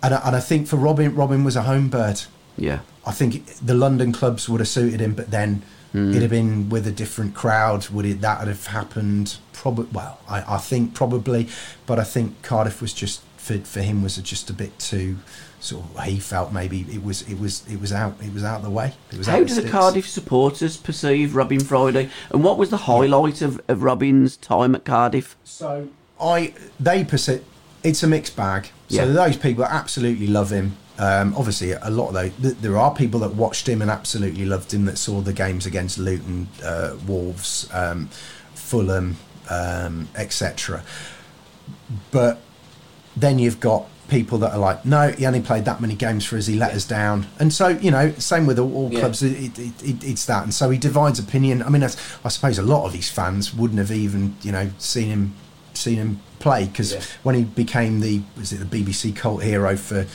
[0.03, 2.23] and I, and I think for Robin, Robin was a home bird.
[2.57, 2.81] Yeah.
[3.05, 5.63] I think the London clubs would have suited him, but then
[6.11, 7.89] it'd have been with a different crowd.
[7.89, 9.37] Would it that would have happened?
[9.53, 9.87] Probably.
[9.93, 11.49] Well, I, I think probably,
[11.87, 15.17] but I think Cardiff was just for for him was just a bit too
[15.63, 16.05] sort of.
[16.05, 18.71] He felt maybe it was it was it was out it was out of the
[18.71, 18.93] way.
[19.25, 19.71] How do the sticks.
[19.71, 22.11] Cardiff supporters perceive Robin Friday?
[22.31, 25.37] And what was the highlight of, of Robin's time at Cardiff?
[25.45, 25.89] So
[26.21, 27.45] I they perceive
[27.83, 28.69] it's a mixed bag.
[28.89, 29.07] So Yeah.
[29.07, 30.77] those people absolutely love him.
[30.99, 32.33] Um, obviously, a lot of those.
[32.43, 34.85] th- There are people that watched him and absolutely loved him.
[34.85, 38.09] That saw the games against Luton, uh, Wolves, um,
[38.55, 39.17] Fulham,
[39.51, 40.83] um, etc.
[42.11, 42.41] But
[43.17, 46.37] then you've got people that are like, no, he only played that many games for
[46.37, 46.47] us.
[46.47, 47.27] He let us down.
[47.41, 49.01] And so you know, same with all, all Yeah.
[49.01, 49.23] clubs.
[49.23, 50.45] It, it, it, it's that.
[50.45, 51.63] And so he divides opinion.
[51.63, 54.71] I mean, that's, I suppose a lot of his fans wouldn't have even you know
[54.79, 55.35] seen him
[55.75, 57.01] seen him play because Yeah.
[57.23, 60.07] when he became the was it the BBC cult hero for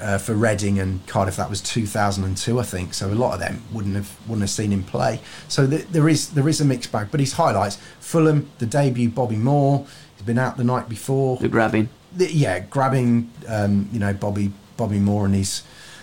[0.00, 1.36] uh, for Reading and Cardiff.
[1.36, 2.94] That was 2002, I think.
[2.94, 5.20] So a lot of them wouldn't have wouldn't have seen him play.
[5.48, 7.08] So th- there is there is a mixed bag.
[7.12, 9.86] But his highlights: Fulham, the debut, Bobby Moore.
[10.16, 11.36] He's been out the night before.
[11.38, 11.88] The grabbing.
[12.16, 15.62] Yeah, grabbing um, you know Bobby Bobby Moore and his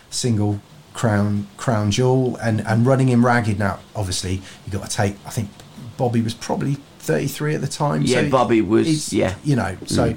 [0.09, 0.59] single
[0.93, 3.59] crown crown jewel and and running him ragged.
[3.59, 5.16] Now, obviously, you got to take.
[5.26, 5.49] I think
[5.97, 8.01] Bobby was probably 33 at the time.
[8.03, 9.36] Yeah, so Bobby was- yeah.
[9.43, 10.14] you know, so.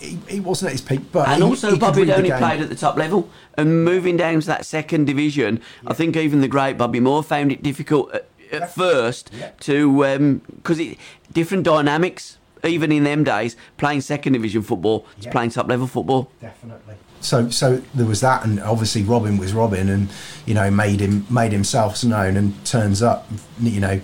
[0.00, 2.60] He, he wasn't at his peak, but And he- also, he Bobby had only played
[2.60, 3.30] at the top level.
[3.56, 7.52] And moving down to that second division, I think even the great Bobby Moore found
[7.52, 9.50] it difficult at, at first Yeah.
[9.60, 10.98] to, because it
[11.32, 12.36] different dynamics,
[12.66, 15.32] even in them days, playing second division football to Yeah.
[15.32, 16.30] playing top level football.
[16.40, 16.94] definitely.
[17.20, 20.08] So, so there was that, and obviously Robin was Robin, and
[20.44, 23.26] you know made him made himself known, and turns up,
[23.60, 24.00] you know,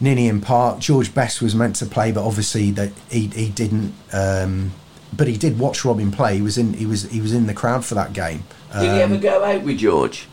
[0.00, 0.78] Ninian Park.
[0.80, 3.94] George Best was meant to play, but obviously that he he didn't.
[4.12, 4.72] Um,
[5.16, 6.36] but he did watch Robin play.
[6.36, 8.42] He was in he was he was in the crowd for that game.
[8.72, 10.26] Did he Um, ever go out with George?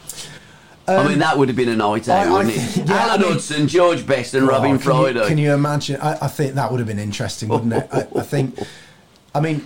[0.87, 2.87] I mean, that would have been a night out, I- I wouldn't it?
[2.87, 5.27] yeah, Alan I mean- Hudson, George Best, and Robin Oh, can you- Friday.
[5.27, 5.99] Can you imagine?
[6.01, 7.87] I, I think that would have been interesting, wouldn't it?
[7.91, 8.59] I, I think.
[9.35, 9.65] I mean,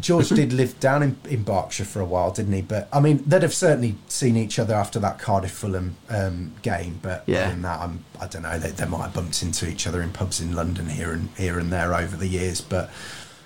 [0.00, 2.62] George did live down in, in Berkshire for a while, didn't he?
[2.62, 6.98] But I mean, they'd have certainly seen each other after that Cardiff Fulham um, game.
[7.02, 7.50] But Yeah.
[7.50, 8.58] other that, I'm, I don't know.
[8.58, 11.58] They, they might have bumped into each other in pubs in London here and here
[11.58, 12.60] and there over the years.
[12.60, 12.90] But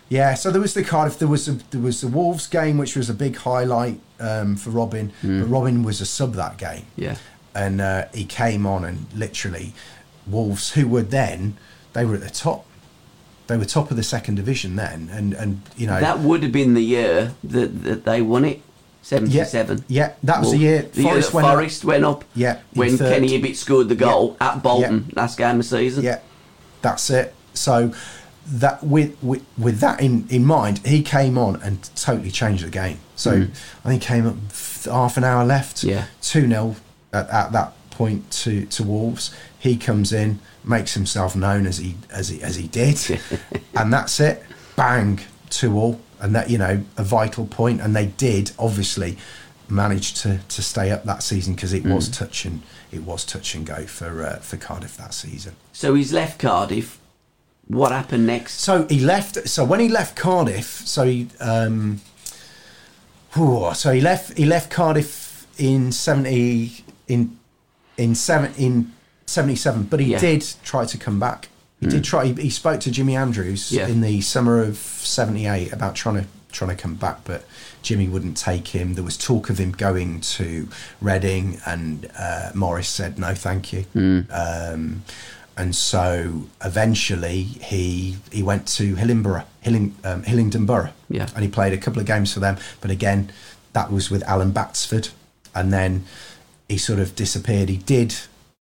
[0.08, 1.18] yeah, so there was the Cardiff.
[1.18, 4.70] There was a, there was the Wolves game, which was a big highlight um, for
[4.70, 5.12] Robin.
[5.22, 7.16] But Robin was a sub that game yeah.
[7.54, 9.74] and uh, he came on and literally
[10.26, 11.56] Wolves, who were then
[11.92, 12.66] they were at the top,
[13.46, 16.52] they were top of the second division then, and and you know That would have
[16.52, 18.58] been the year that, that they won it,
[19.10, 19.84] yeah, 77.
[19.88, 21.84] yeah, that was Well, the year the year Forest went up.
[21.84, 22.24] Went up.
[22.34, 22.98] Yeah, when.
[22.98, 26.04] Kenny Hibbitt scored the goal at Bolton last game of the season.
[26.04, 26.20] Yeah,
[26.82, 27.34] that's it.
[27.54, 27.92] So
[28.50, 32.70] that with with, with that in, in mind, he came on and totally changed the
[32.70, 32.98] game.
[33.16, 33.46] So
[33.84, 34.36] I think he came up
[34.84, 35.78] half an hour left.
[35.78, 35.88] Mm.
[35.90, 36.04] Yeah.
[36.22, 36.76] two 0
[37.12, 39.34] at, at that point to to Wolves.
[39.58, 43.20] He comes in, makes himself known as he as he as he did,
[43.74, 44.42] and that's it.
[44.76, 45.20] Bang,
[45.50, 49.18] two all, and that you know a vital point, and they did obviously
[49.68, 51.94] manage to to stay up that season because it Mm.
[51.94, 55.56] was touch and it was touch and go for uh, for Cardiff that season.
[55.72, 56.98] So he's left Cardiff.
[57.68, 58.60] What happened next?
[58.60, 59.48] So he left.
[59.48, 62.00] So when he left Cardiff, so he, um,
[63.34, 64.36] whew, so he left.
[64.38, 67.38] He left Cardiff in seventy in
[67.96, 68.92] in seven in
[69.26, 69.82] seventy seven.
[69.84, 70.18] But he Yeah.
[70.18, 71.48] did try to come back.
[71.80, 72.26] He did try.
[72.26, 73.86] He, he spoke to Jimmy Andrews Yeah.
[73.86, 77.44] in the summer of seventy eight about trying to trying to come back, but
[77.82, 78.94] Jimmy wouldn't take him.
[78.94, 80.66] There was talk of him going to
[81.02, 83.84] Reading, and uh, Maurice said no, thank you.
[84.30, 85.04] Um,
[85.58, 91.26] and so eventually he he went to Hillingborough, Hilling, um, Hillingdon Borough, Yeah.
[91.34, 92.56] and he played a couple of games for them.
[92.80, 93.30] But again,
[93.72, 95.08] that was with Alan Batsford,
[95.54, 96.04] and then
[96.68, 97.68] he sort of disappeared.
[97.68, 98.14] He did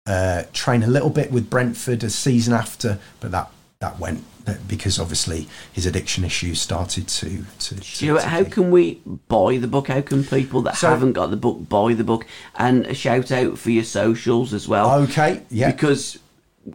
[0.06, 3.48] uh, train a little bit with Brentford a season after, but that
[3.80, 4.22] that went
[4.66, 7.76] because obviously his addiction issues started to to.
[7.76, 9.86] to- Stuart, to how can we buy the book?
[9.88, 12.26] How can people that So- haven't got the book buy the book?
[12.56, 14.90] And a shout out for your socials as well.
[15.04, 16.18] Okay, yeah, Because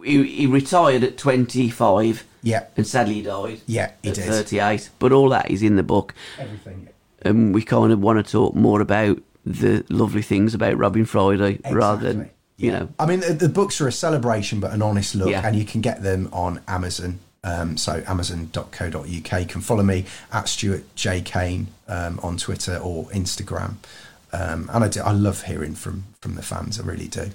[0.04, 4.90] he, he retired at 25 yeah, and sadly he died yeah, he at did 38.
[4.98, 6.14] But all that is in the book.
[6.38, 6.88] everything.
[7.22, 11.58] And we kind of want to talk more about the lovely things about Robin Friday
[11.70, 12.34] rather than, Exactly.
[12.58, 12.78] you Yeah.
[12.78, 15.44] know, I mean, the, the books are a celebration, but an honest look, Yeah.
[15.46, 17.18] and you can get them on Amazon.
[17.44, 19.06] Um, so amazon.co.uk.
[19.06, 23.74] You can follow me at Stuart J Kane um, on Twitter or Instagram.
[24.32, 26.78] Um, and I, do, I love hearing from from the fans.
[26.78, 27.30] I really do.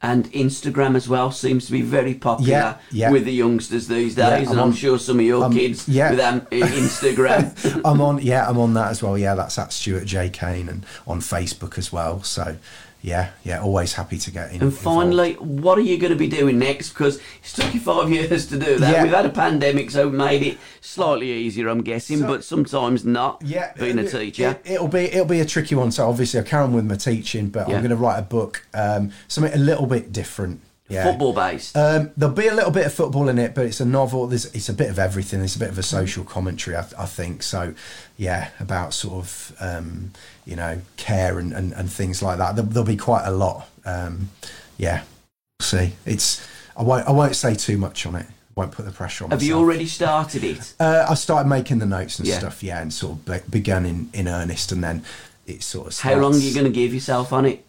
[0.00, 3.10] And Instagram as well seems to be very popular Yeah, yeah.
[3.10, 4.46] with the youngsters these Yeah, days.
[4.48, 6.10] I'm and I'm sure some of your um, kids yeah.
[6.10, 7.80] with um, Instagram.
[7.84, 8.20] I'm on.
[8.22, 9.18] Yeah, I'm on that as well.
[9.18, 12.22] Yeah, that's at Stuart J Kane and on Facebook as well.
[12.22, 12.56] So
[13.00, 14.54] yeah, yeah, always happy to get in.
[14.54, 14.82] And involved.
[14.82, 16.90] finally, what are you going to be doing next?
[16.90, 18.92] Because it's took you five years to do that.
[18.92, 19.02] Yeah.
[19.04, 23.40] We've had a pandemic, so made it slightly easier, I'm guessing, So- but sometimes not.
[23.44, 24.58] yeah, being a teacher.
[24.64, 25.92] It, will be it'll be a tricky one.
[25.92, 27.76] So obviously I carry on with my teaching, but Yeah.
[27.76, 30.60] I'm going to write a book, um, something a little bit different.
[30.88, 31.04] Yeah.
[31.04, 31.76] Football based.
[31.76, 34.26] Um, there'll be a little bit of football in it, but it's a novel.
[34.26, 35.42] There's it's a bit of everything.
[35.42, 37.42] It's a bit of a social commentary, I, I think.
[37.42, 37.74] So,
[38.16, 40.12] yeah, about sort of um,
[40.48, 42.56] you know care and, and, and things like that.
[42.56, 43.68] There'll, there'll be quite a lot.
[43.84, 44.30] Um,
[44.78, 45.02] yeah,
[45.60, 45.92] we'll see.
[46.06, 46.46] It's
[46.76, 48.26] I won't I won't say too much on it.
[48.56, 49.30] Won't put the pressure on.
[49.30, 50.74] Have you already started it?
[50.80, 52.38] Uh, I started making the notes and Yeah.
[52.38, 52.62] stuff.
[52.62, 55.04] Yeah, and sort of be- begun in, in earnest, and then
[55.46, 56.00] it sort of.
[56.00, 57.64] How long are you going to give yourself on it?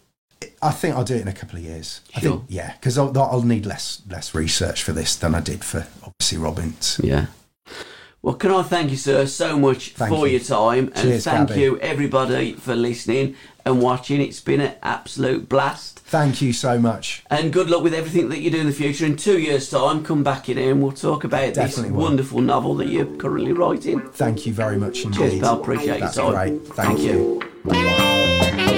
[0.62, 2.00] I think I'll do it in a couple of years.
[2.16, 2.30] I Sure.
[2.38, 5.86] think, yeah, because I'll, I'll need less less research for this than I did for
[6.02, 6.98] obviously Robin's.
[7.04, 7.26] Yeah.
[8.22, 10.36] Well, can I thank you, sir, so much Thank for you.
[10.36, 11.58] your time, and Cheers, thank Gabbie.
[11.60, 14.20] you everybody for listening and watching.
[14.20, 16.00] It's been an absolute blast.
[16.00, 17.24] Thank you so much.
[17.30, 19.06] And good luck with everything that you do in the future.
[19.06, 22.02] In two years' time, come back in here and we'll talk about Definitely this will.
[22.02, 24.00] wonderful novel that you're currently writing.
[24.10, 25.16] Thank you very much indeed.
[25.18, 25.60] Cheers, pal.
[25.62, 26.58] Appreciate That's your time.
[26.58, 26.66] great.
[26.74, 27.42] Thank, Thank you.
[27.64, 28.69] you.